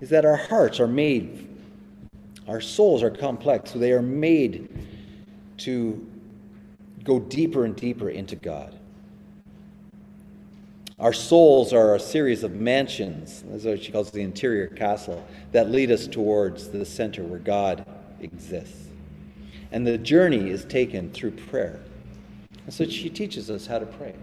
[0.00, 1.48] is that our hearts are made,
[2.48, 4.68] our souls are complex, so they are made
[5.58, 6.06] to
[7.04, 8.74] go deeper and deeper into God.
[10.98, 15.70] Our souls are a series of mansions, that's what she calls the interior castle, that
[15.70, 17.84] lead us towards the center where God
[18.20, 18.88] exists.
[19.72, 21.80] And the journey is taken through prayer.
[22.64, 24.14] And so she teaches us how to pray.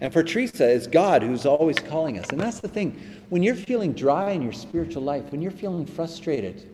[0.00, 2.28] And for Teresa, it's God who's always calling us.
[2.30, 3.00] And that's the thing.
[3.30, 6.68] When you're feeling dry in your spiritual life, when you're feeling frustrated,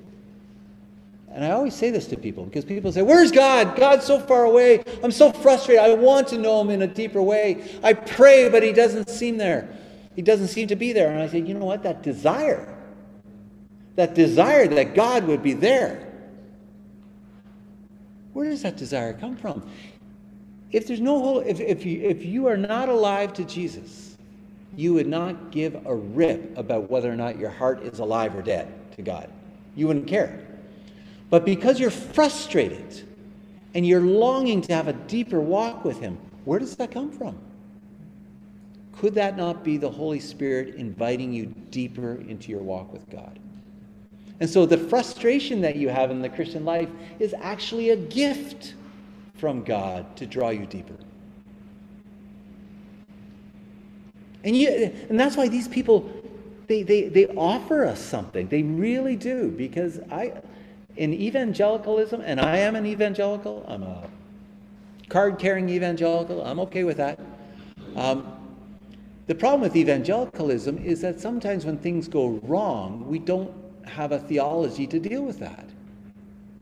[1.35, 3.77] and I always say this to people because people say, Where's God?
[3.77, 4.85] God's so far away.
[5.03, 5.83] I'm so frustrated.
[5.83, 7.64] I want to know Him in a deeper way.
[7.83, 9.68] I pray, but He doesn't seem there.
[10.14, 11.11] He doesn't seem to be there.
[11.11, 11.83] And I say, You know what?
[11.83, 12.72] That desire,
[13.97, 16.09] that desire that God would be there,
[18.33, 19.68] where does that desire come from?
[20.75, 24.16] If there's no whole, if, if, you, if you are not alive to Jesus,
[24.75, 28.43] you would not give a rip about whether or not your heart is alive or
[28.43, 29.31] dead to God.
[29.77, 30.45] You wouldn't care.
[31.31, 33.07] But because you're frustrated
[33.72, 37.39] and you're longing to have a deeper walk with Him, where does that come from?
[38.97, 43.39] Could that not be the Holy Spirit inviting you deeper into your walk with God?
[44.41, 46.89] And so the frustration that you have in the Christian life
[47.20, 48.75] is actually a gift
[49.37, 50.97] from God to draw you deeper.
[54.45, 54.68] And, you,
[55.09, 56.11] and that's why these people,
[56.66, 58.49] they, they, they offer us something.
[58.49, 59.51] They really do.
[59.51, 60.35] Because I,
[60.97, 64.09] in evangelicalism, and I am an evangelical, I'm a
[65.09, 67.18] card carrying evangelical, I'm okay with that.
[67.97, 68.37] Um,
[69.26, 73.51] the problem with evangelicalism is that sometimes when things go wrong, we don't
[73.87, 75.68] have a theology to deal with that.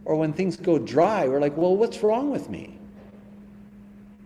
[0.04, 2.78] Or when things go dry, we're like, well, what's wrong with me?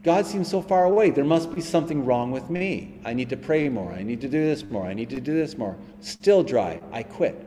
[0.03, 1.11] God seems so far away.
[1.11, 2.95] There must be something wrong with me.
[3.05, 3.93] I need to pray more.
[3.93, 4.87] I need to do this more.
[4.87, 5.77] I need to do this more.
[6.01, 6.81] Still dry.
[6.93, 7.45] I quit.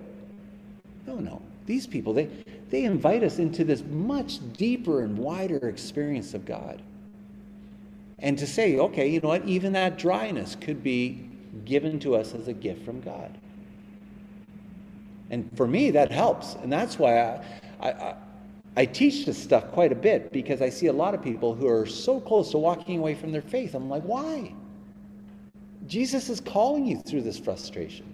[1.08, 1.42] No, no.
[1.66, 2.30] These people, they,
[2.70, 6.82] they invite us into this much deeper and wider experience of God.
[8.20, 9.46] And to say, okay, you know what?
[9.46, 11.30] Even that dryness could be
[11.64, 13.38] given to us as a gift from God.
[15.30, 16.56] And for me, that helps.
[16.56, 17.46] And that's why I,
[17.80, 18.16] I,
[18.76, 21.68] I teach this stuff quite a bit because I see a lot of people who
[21.68, 23.74] are so close to walking away from their faith.
[23.76, 24.54] I'm like, why?
[25.88, 28.14] Jesus is calling you through this frustration.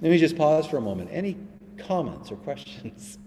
[0.00, 1.10] Let me just pause for a moment.
[1.12, 1.36] Any
[1.78, 3.18] comments or questions?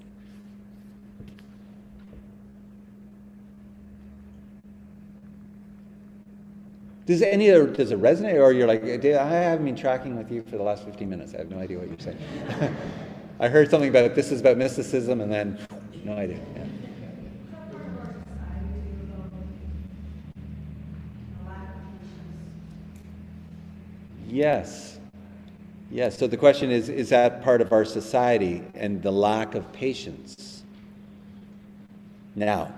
[7.09, 10.57] Does any does it resonate, or you're like, I haven't been tracking with you for
[10.57, 11.33] the last 15 minutes.
[11.33, 12.19] I have no idea what you're saying.
[13.39, 14.13] I heard something about.
[14.13, 15.57] This is about mysticism, and then
[16.03, 16.39] no idea.
[16.55, 16.65] Yeah.
[24.27, 24.99] Yes.
[25.89, 26.15] Yes.
[26.15, 30.61] So the question is is that part of our society and the lack of patience?
[32.35, 32.71] Now,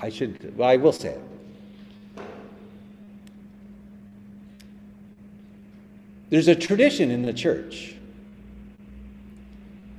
[0.00, 1.22] I should, well, I will say it.
[6.30, 7.96] There's a tradition in the church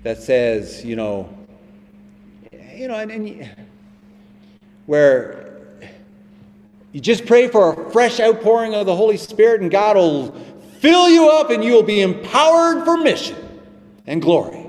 [0.03, 1.29] that says, you know,
[2.73, 3.49] you know, and, and
[4.85, 5.59] where
[6.93, 10.31] you just pray for a fresh outpouring of the Holy Spirit, and God will
[10.79, 13.37] fill you up, and you will be empowered for mission
[14.07, 14.65] and glory.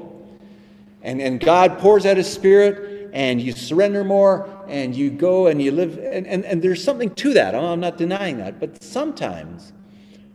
[1.03, 5.63] And, and God pours out His Spirit, and you surrender more, and you go and
[5.63, 5.99] you live.
[5.99, 7.55] And, and, and there's something to that.
[7.55, 8.61] I'm not denying that.
[8.61, 9.73] But sometimes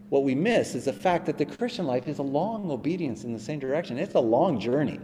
[0.10, 3.34] what we miss is the fact that the Christian life is a long obedience in
[3.34, 3.98] the same direction.
[3.98, 5.00] It's a long journey.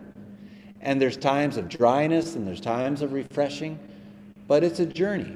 [0.82, 3.80] And there's times of dryness and there's times of refreshing,
[4.47, 5.36] but it's a journey.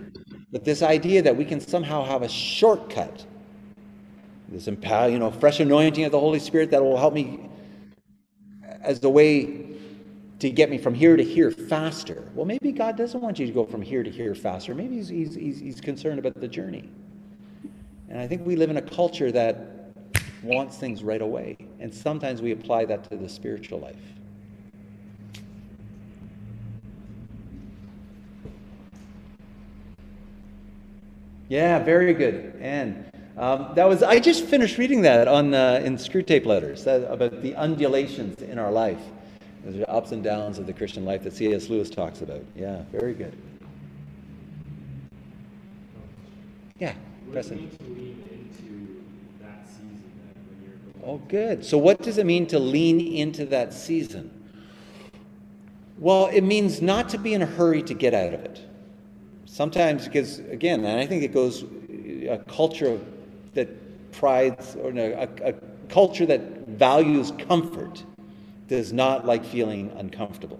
[0.51, 3.25] But this idea that we can somehow have a shortcut,
[4.47, 7.49] this empower, you know, fresh anointing of the Holy Spirit that will help me
[8.81, 9.65] as the way
[10.39, 12.29] to get me from here to here faster.
[12.33, 14.73] Well, maybe God doesn't want you to go from here to here faster.
[14.75, 16.89] Maybe he's, he's, he's, he's concerned about the journey.
[18.09, 19.93] And I think we live in a culture that
[20.43, 21.57] wants things right away.
[21.79, 23.95] And sometimes we apply that to the spiritual life.
[31.49, 32.55] Yeah, very good.
[32.59, 37.09] And um, that was I just finished reading that on uh, in Screwtape Letters that,
[37.09, 38.99] about the undulations in our life,
[39.63, 41.69] the ups and downs of the Christian life that C.S.
[41.69, 42.43] Lewis talks about.
[42.55, 43.37] Yeah, very good.
[46.79, 46.93] Yeah.
[51.03, 51.63] Oh, good.
[51.63, 54.29] So, what does it mean to lean into that season?
[55.97, 58.61] Well, it means not to be in a hurry to get out of it.
[59.45, 62.99] Sometimes, because again, and I think it goes uh, a culture
[63.53, 65.53] that prides, or no, a, a
[65.89, 68.03] culture that values comfort
[68.67, 70.59] does not like feeling uncomfortable.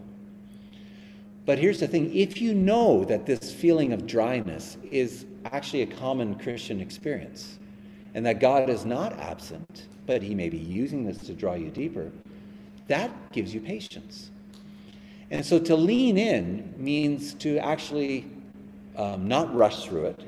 [1.45, 5.87] But here's the thing if you know that this feeling of dryness is actually a
[5.87, 7.59] common Christian experience,
[8.13, 11.69] and that God is not absent, but He may be using this to draw you
[11.69, 12.11] deeper,
[12.87, 14.31] that gives you patience.
[15.29, 18.25] And so to lean in means to actually
[18.95, 20.23] um, not rush through it,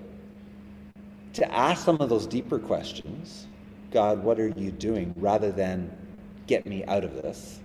[1.34, 3.48] to ask some of those deeper questions
[3.92, 5.14] God, what are you doing?
[5.18, 5.92] rather than
[6.48, 7.60] get me out of this.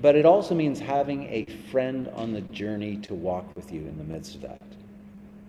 [0.00, 3.98] But it also means having a friend on the journey to walk with you in
[3.98, 4.62] the midst of that.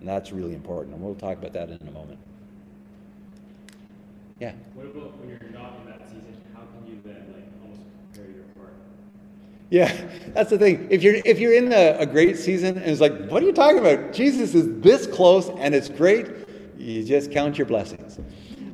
[0.02, 0.96] And that's really important.
[0.96, 2.18] And we'll talk about that in a moment.
[4.40, 4.50] Yeah.
[4.74, 6.36] What about when you're not in that season?
[6.52, 7.82] How can you then like almost
[8.12, 8.74] prepare your heart?
[9.70, 9.92] Yeah,
[10.34, 10.88] that's the thing.
[10.90, 13.52] If you're if you're in a, a great season and it's like, what are you
[13.52, 14.12] talking about?
[14.12, 16.26] Jesus is this close and it's great.
[16.76, 18.18] You just count your blessings,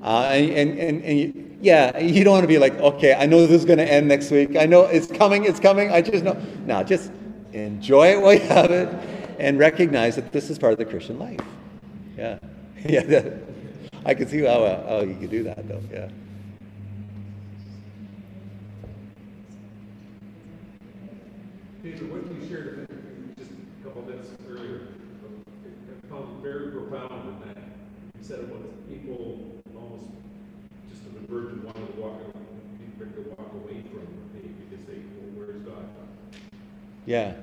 [0.03, 3.27] uh, and and and, and you, Yeah, you don't want to be like, okay, I
[3.27, 4.57] know this is going to end next week.
[4.57, 5.93] I know it's coming, it's coming.
[5.93, 6.41] I just know.
[6.65, 7.13] Now, just
[7.53, 11.19] enjoy it while you have it and recognize that this is part of the Christian
[11.19, 11.41] life.
[12.17, 12.39] Yeah.
[12.85, 13.03] Yeah.
[13.05, 13.33] that-
[14.05, 15.83] I can see how, uh, how you could do that, though.
[15.93, 16.09] Yeah.
[21.83, 22.87] Peter, what you shared
[23.39, 24.81] just a couple minutes earlier,
[26.11, 27.63] found very profound in that.
[28.19, 30.07] You said it was people almost
[30.91, 32.19] just on the verge of wanting to walk,
[32.79, 35.85] being to walk away from faith because they, well, where's God?
[37.07, 37.35] Yeah.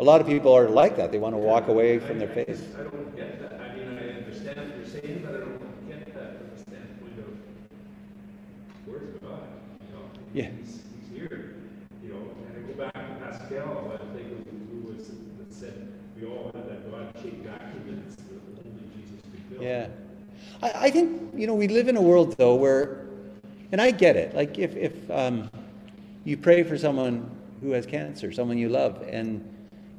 [0.00, 1.12] A lot of people are like that.
[1.12, 2.74] They want to walk away from their faith.
[2.76, 3.60] I don't get that.
[3.60, 7.18] I mean, I understand what you're saying, but I don't get that from the standpoint
[7.18, 7.26] of,
[8.86, 9.46] where's God?
[9.86, 10.50] You know, Yeah.
[10.58, 11.54] He's, he's here,
[12.02, 14.28] you know, and I go back to Pascal, I think
[14.70, 18.34] who was, that said, we all have that God-shaped vacuum that's the
[18.66, 19.62] only Jesus can fill.
[19.62, 19.88] Yeah.
[20.62, 23.06] I, I think, you know, we live in a world, though, where,
[23.70, 24.34] and I get it.
[24.34, 25.48] Like, if, if um,
[26.24, 27.30] you pray for someone
[27.60, 29.48] who has cancer, someone you love, and,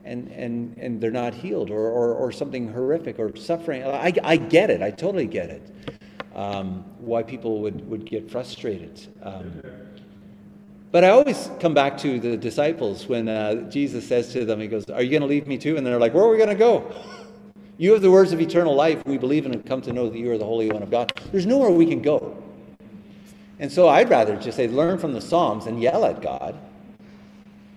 [0.04, 4.38] and, and, and they're not healed, or, or, or something horrific, or suffering, I, I
[4.38, 4.82] get it.
[4.82, 5.70] I totally get it.
[6.36, 9.08] Um, why people would, would get frustrated.
[9.22, 9.62] Um,
[10.92, 14.68] but I always come back to the disciples when uh, Jesus says to them, He
[14.68, 15.78] goes, Are you going to leave me too?
[15.78, 16.94] And they're like, Where are we going to go?
[17.78, 19.04] You have the words of eternal life.
[19.06, 21.12] We believe in and come to know that you are the Holy One of God.
[21.32, 22.38] There's nowhere we can go.
[23.60, 26.58] And so I'd rather just say, learn from the Psalms and yell at God.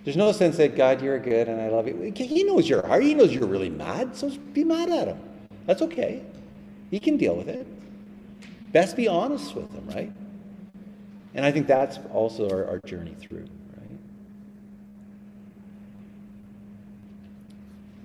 [0.06, 2.12] There's no sense that, God, you're good and I love you.
[2.14, 3.02] He knows your heart.
[3.02, 5.18] He knows you're really mad, so be mad at him.
[5.66, 6.22] That's okay.
[6.92, 7.66] He can deal with it.
[8.70, 10.12] Best be honest with him, right?
[11.34, 13.98] And I think that's also our, our journey through, right?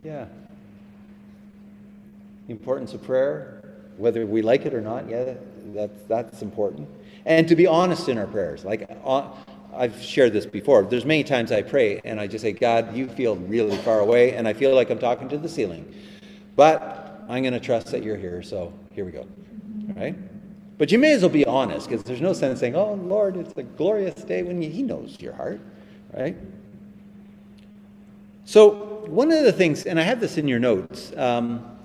[0.03, 0.25] Yeah.
[2.47, 5.35] The importance of prayer, whether we like it or not, yeah,
[5.67, 6.89] that's, that's important.
[7.27, 8.65] And to be honest in our prayers.
[8.65, 9.29] Like, uh,
[9.76, 10.84] I've shared this before.
[10.84, 14.34] There's many times I pray and I just say, God, you feel really far away,
[14.34, 15.91] and I feel like I'm talking to the ceiling.
[16.55, 19.22] But I'm going to trust that you're here, so here we go.
[19.22, 20.15] All right?
[20.78, 23.53] But you may as well be honest, because there's no sense saying, oh, Lord, it's
[23.55, 25.61] a glorious day when He knows your heart,
[26.13, 26.36] right?
[28.45, 31.78] So, one of the things, and I have this in your notes, um,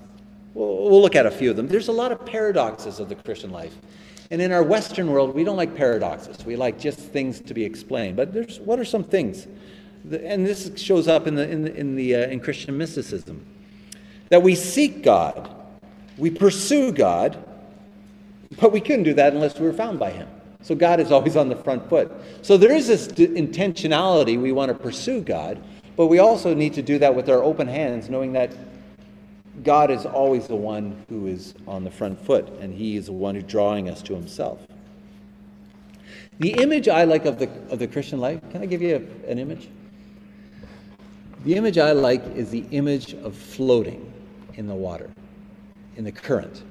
[0.55, 1.69] we'll, we'll look at a few of them.
[1.69, 3.77] There's a lot of paradoxes of the Christian life.
[4.31, 6.45] And in our Western world, we don't like paradoxes.
[6.45, 8.17] We like just things to be explained.
[8.17, 9.47] But there's, what are some things?
[10.11, 13.45] And this shows up in, the, in, the, in, the, uh, in Christian mysticism
[14.29, 15.51] that we seek God,
[16.19, 17.43] we pursue God,
[18.61, 20.29] but we couldn't do that unless we were found by Him.
[20.63, 22.11] So God is always on the front foot.
[22.43, 24.41] So there is this d- intentionality.
[24.41, 25.63] We want to pursue God,
[25.97, 28.51] but we also need to do that with our open hands, knowing that
[29.67, 33.13] God is always the one who is on the front foot, and He is the
[33.13, 34.65] one who's drawing us to Himself.
[36.39, 39.31] The image I like of the, of the Christian life, can I give you a-
[39.31, 39.69] an image?
[41.45, 44.13] The image I like is the image of floating
[44.55, 45.11] in the water,
[45.97, 46.63] in the current.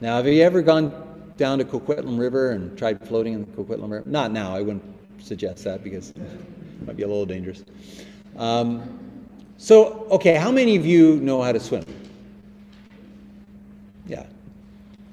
[0.00, 0.92] Now, have you ever gone
[1.36, 4.04] down to Coquitlam River and tried floating in the Coquitlam River?
[4.06, 4.84] Not now, I wouldn't
[5.20, 7.64] suggest that because it might be a little dangerous.
[8.36, 9.00] Um,
[9.58, 11.84] so, okay, how many of you know how to swim?
[14.06, 14.26] Yeah.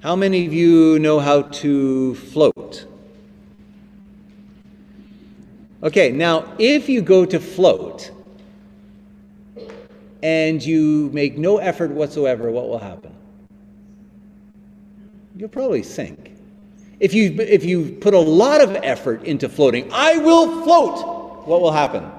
[0.02, 2.86] How many of you know how to float?
[5.82, 8.12] Okay, now if you go to float
[10.22, 13.14] and you make no effort whatsoever, what will happen?
[15.36, 16.32] You'll probably sink.
[17.00, 21.62] If you, if you put a lot of effort into floating, I will float, what
[21.62, 22.10] will happen?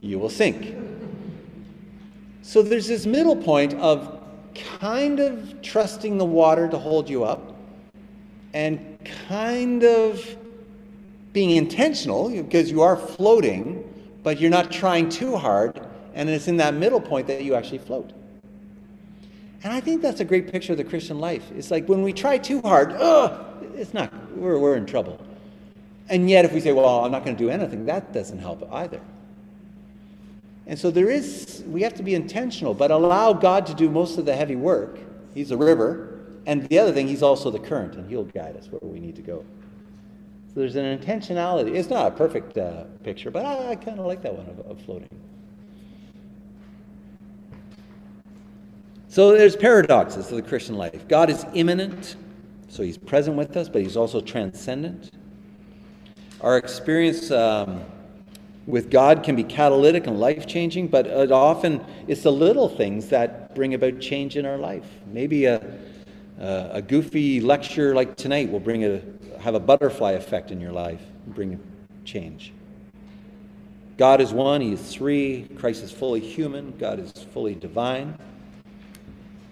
[0.00, 0.81] You will sink.
[2.42, 4.20] So there's this middle point of
[4.80, 7.56] kind of trusting the water to hold you up
[8.52, 8.98] and
[9.28, 10.36] kind of
[11.32, 13.88] being intentional because you are floating,
[14.22, 15.80] but you're not trying too hard.
[16.14, 18.12] And it's in that middle point that you actually float.
[19.64, 21.50] And I think that's a great picture of the Christian life.
[21.56, 25.24] It's like when we try too hard, ugh, it's not, we're, we're in trouble.
[26.08, 28.68] And yet, if we say, well, I'm not going to do anything, that doesn't help
[28.72, 29.00] either.
[30.66, 34.18] And so there is, we have to be intentional, but allow God to do most
[34.18, 34.98] of the heavy work.
[35.34, 36.20] He's a river.
[36.46, 39.16] And the other thing, He's also the current, and He'll guide us where we need
[39.16, 39.44] to go.
[40.48, 41.74] So there's an intentionality.
[41.74, 44.58] It's not a perfect uh, picture, but I, I kind of like that one of,
[44.60, 45.08] of floating.
[49.08, 51.06] So there's paradoxes of the Christian life.
[51.06, 52.16] God is immanent,
[52.68, 55.10] so He's present with us, but He's also transcendent.
[56.40, 57.84] Our experience um,
[58.66, 63.08] with God can be catalytic and life changing, but it often it's the little things
[63.08, 64.86] that bring about change in our life.
[65.06, 65.60] Maybe a,
[66.38, 69.02] a goofy lecture like tonight will bring a,
[69.40, 71.60] have a butterfly effect in your life, and bring
[72.04, 72.52] change.
[73.96, 75.48] God is one, He is three.
[75.56, 78.16] Christ is fully human, God is fully divine.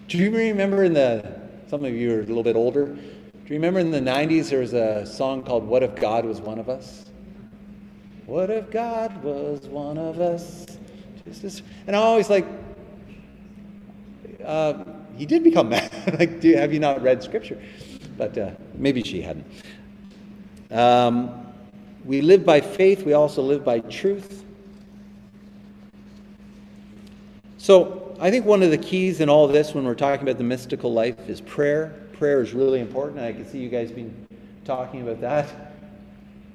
[0.07, 3.55] Do you remember in the, some of you are a little bit older, do you
[3.55, 6.69] remember in the 90s there was a song called What If God Was One of
[6.69, 7.10] Us?
[8.31, 10.65] What if God was one of us?
[11.25, 11.63] Jesus.
[11.85, 12.45] And I always like,
[14.41, 14.85] uh,
[15.17, 15.91] he did become mad.
[16.17, 17.61] like, do, have you not read scripture?
[18.17, 19.45] But uh, maybe she hadn't.
[20.71, 21.45] Um,
[22.05, 24.45] we live by faith, we also live by truth.
[27.57, 30.45] So, I think one of the keys in all this when we're talking about the
[30.45, 32.07] mystical life is prayer.
[32.13, 33.19] Prayer is really important.
[33.19, 34.25] I can see you guys been
[34.63, 35.70] talking about that.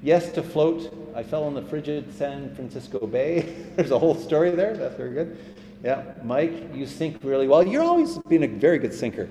[0.02, 0.94] Yes, to float.
[1.14, 3.40] I fell in the frigid San Francisco Bay.
[3.76, 4.76] There's a whole story there.
[4.76, 5.38] That's very good.
[5.82, 7.66] Yeah, Mike, you sink really well.
[7.66, 9.28] You're always been a very good sinker.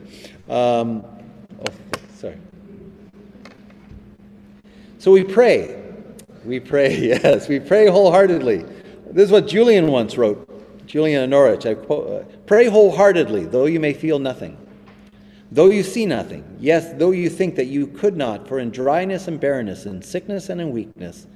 [0.49, 1.03] Um,
[1.59, 1.73] oh,
[2.15, 2.37] sorry.
[4.99, 5.83] So we pray.
[6.45, 8.65] We pray, yes, we pray wholeheartedly.
[9.11, 10.51] This is what Julian once wrote.
[10.87, 11.65] Julian Norwich.
[11.65, 14.57] I quote, uh, pray wholeheartedly, though you may feel nothing.
[15.51, 19.27] Though you see nothing, yes, though you think that you could not, for in dryness
[19.27, 21.27] and barrenness, in sickness and in weakness,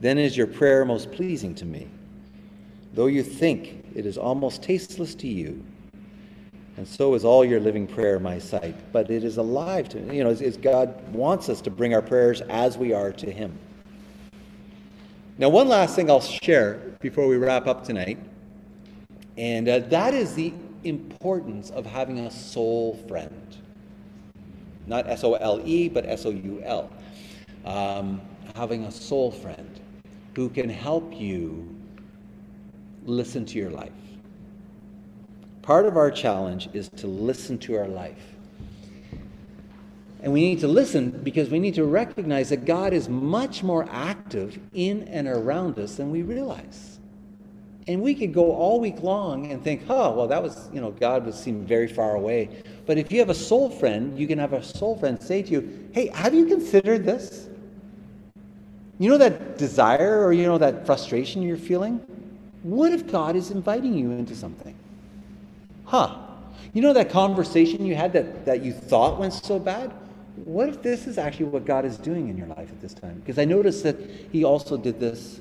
[0.00, 1.86] then is your prayer most pleasing to me.
[2.94, 5.62] Though you think it is almost tasteless to you,
[6.76, 8.92] and so is all your living prayer in my sight.
[8.92, 10.16] But it is alive to me.
[10.16, 13.58] you know, as God wants us to bring our prayers as we are to Him.
[15.38, 18.18] Now, one last thing I'll share before we wrap up tonight,
[19.36, 20.52] and uh, that is the
[20.84, 23.56] importance of having a soul friend.
[24.86, 26.90] Not S O L E, but S O U L.
[27.64, 28.20] Um,
[28.54, 29.80] having a soul friend
[30.34, 31.68] who can help you
[33.04, 33.92] listen to your life.
[35.62, 38.36] Part of our challenge is to listen to our life.
[40.20, 43.86] And we need to listen because we need to recognize that God is much more
[43.90, 46.97] active in and around us than we realize.
[47.88, 50.90] And we could go all week long and think, oh, well, that was, you know,
[50.90, 52.50] God would seem very far away.
[52.84, 55.50] But if you have a soul friend, you can have a soul friend say to
[55.50, 57.48] you, hey, have you considered this?
[58.98, 61.98] You know that desire or, you know, that frustration you're feeling?
[62.62, 64.74] What if God is inviting you into something?
[65.86, 66.14] Huh.
[66.74, 69.94] You know that conversation you had that, that you thought went so bad?
[70.44, 73.14] What if this is actually what God is doing in your life at this time?
[73.20, 73.96] Because I noticed that
[74.30, 75.40] He also did this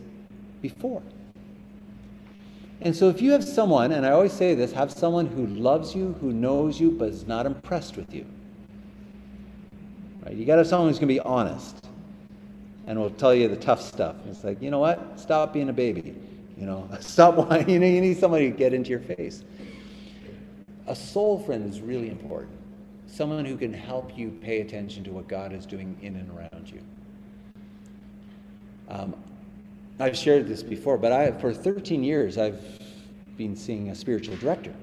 [0.62, 1.04] before.
[2.82, 5.96] And so, if you have someone, and I always say this, have someone who loves
[5.96, 8.26] you, who knows you, but is not impressed with you.
[10.24, 10.36] Right?
[10.36, 11.88] You got to have someone who's going to be honest
[12.86, 14.16] and will tell you the tough stuff.
[14.30, 15.20] It's like, you know what?
[15.20, 16.16] Stop being a baby.
[16.58, 17.70] You know, stop whining.
[17.70, 19.44] You know, you need somebody to get into your face.
[20.88, 22.54] A soul friend is really important.
[23.08, 26.72] Someone who can help you pay attention to what God is doing in and around
[26.72, 26.82] you.
[28.90, 29.16] Um,
[30.00, 32.62] I've shared this before, but I, for 13 years, I've
[33.36, 34.74] been seeing a spiritual director.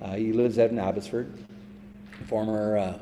[0.00, 1.32] Uh, he lives out in Abbotsford,
[2.26, 2.98] former uh,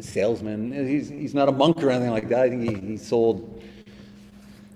[0.00, 0.72] salesman.
[0.72, 2.40] He's, he's not a monk or anything like that.
[2.40, 3.62] I think he, he sold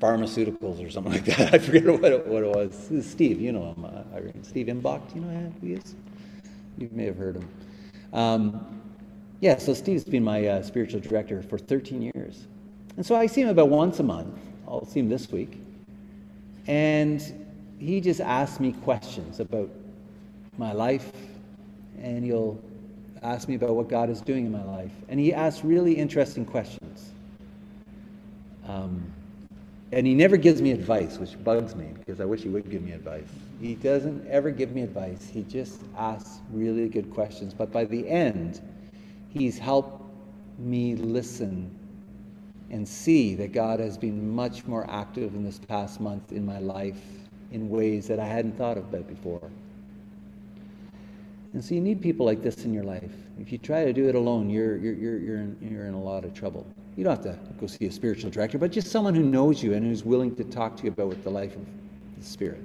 [0.01, 1.55] pharmaceuticals or something like that.
[1.55, 3.07] I forget what it, what it was.
[3.07, 3.85] Steve, you know him.
[3.85, 5.95] Uh, Steve Imbach, you know who he is?
[6.79, 7.49] You may have heard him.
[8.13, 8.81] Um,
[9.41, 12.47] yeah, so Steve's been my uh, spiritual director for 13 years.
[12.97, 14.39] And so I see him about once a month.
[14.69, 15.61] I'll see him this week.
[16.67, 17.23] And
[17.79, 19.71] he just asks me questions about
[20.57, 21.13] my life,
[22.01, 22.59] and he'll
[23.23, 24.93] ask me about what God is doing in my life.
[25.09, 27.11] And he asks really interesting questions.
[28.67, 29.13] Um,
[29.93, 32.83] and he never gives me advice, which bugs me because I wish he would give
[32.83, 33.29] me advice.
[33.61, 35.31] He doesn't ever give me advice.
[35.33, 37.55] He just asks really good questions.
[37.55, 38.61] But by the end,
[39.29, 40.03] he's helped
[40.59, 41.71] me listen
[42.71, 46.59] and see that God has been much more active in this past month in my
[46.59, 47.01] life
[47.53, 49.51] in ways that I hadn't thought about before.
[51.53, 53.13] And so you need people like this in your life.
[53.39, 56.03] If you try to do it alone, you're, you're, you're, you're, in, you're in a
[56.03, 56.67] lot of trouble.
[56.97, 59.75] You don't have to go see a spiritual director, but just someone who knows you
[59.75, 61.65] and who's willing to talk to you about the life of
[62.19, 62.63] the Spirit.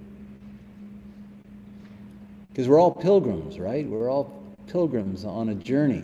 [2.50, 3.86] Because we're all pilgrims, right?
[3.88, 4.34] We're all
[4.68, 6.04] pilgrims on a journey.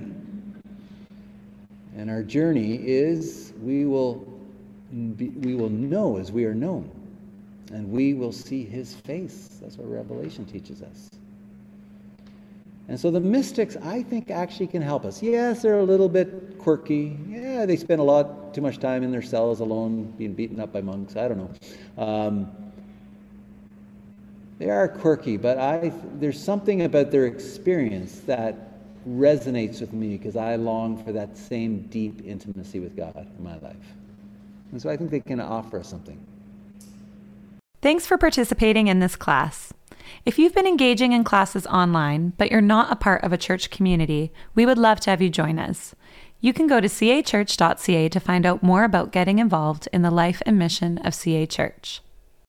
[1.95, 4.27] And our journey is we will,
[5.15, 6.89] be, we will know as we are known.
[7.71, 9.59] And we will see his face.
[9.61, 11.09] That's what Revelation teaches us.
[12.87, 15.23] And so the mystics, I think, actually can help us.
[15.23, 17.17] Yes, they're a little bit quirky.
[17.27, 20.71] Yeah, they spend a lot too much time in their cells alone, being beaten up
[20.71, 21.15] by monks.
[21.15, 22.03] I don't know.
[22.03, 22.51] Um,
[24.59, 28.74] they are quirky, but I, there's something about their experience that
[29.07, 33.57] resonates with me because I long for that same deep intimacy with God in my
[33.59, 33.93] life.
[34.71, 36.19] And so I think they can offer us something.
[37.81, 39.71] Thanks for participating in this class.
[40.25, 43.69] If you've been engaging in classes online, but you're not a part of a church
[43.69, 45.93] community, we would love to have you join us.
[46.41, 50.41] You can go to cachurch.ca to find out more about getting involved in the life
[50.45, 52.01] and mission of CA Church.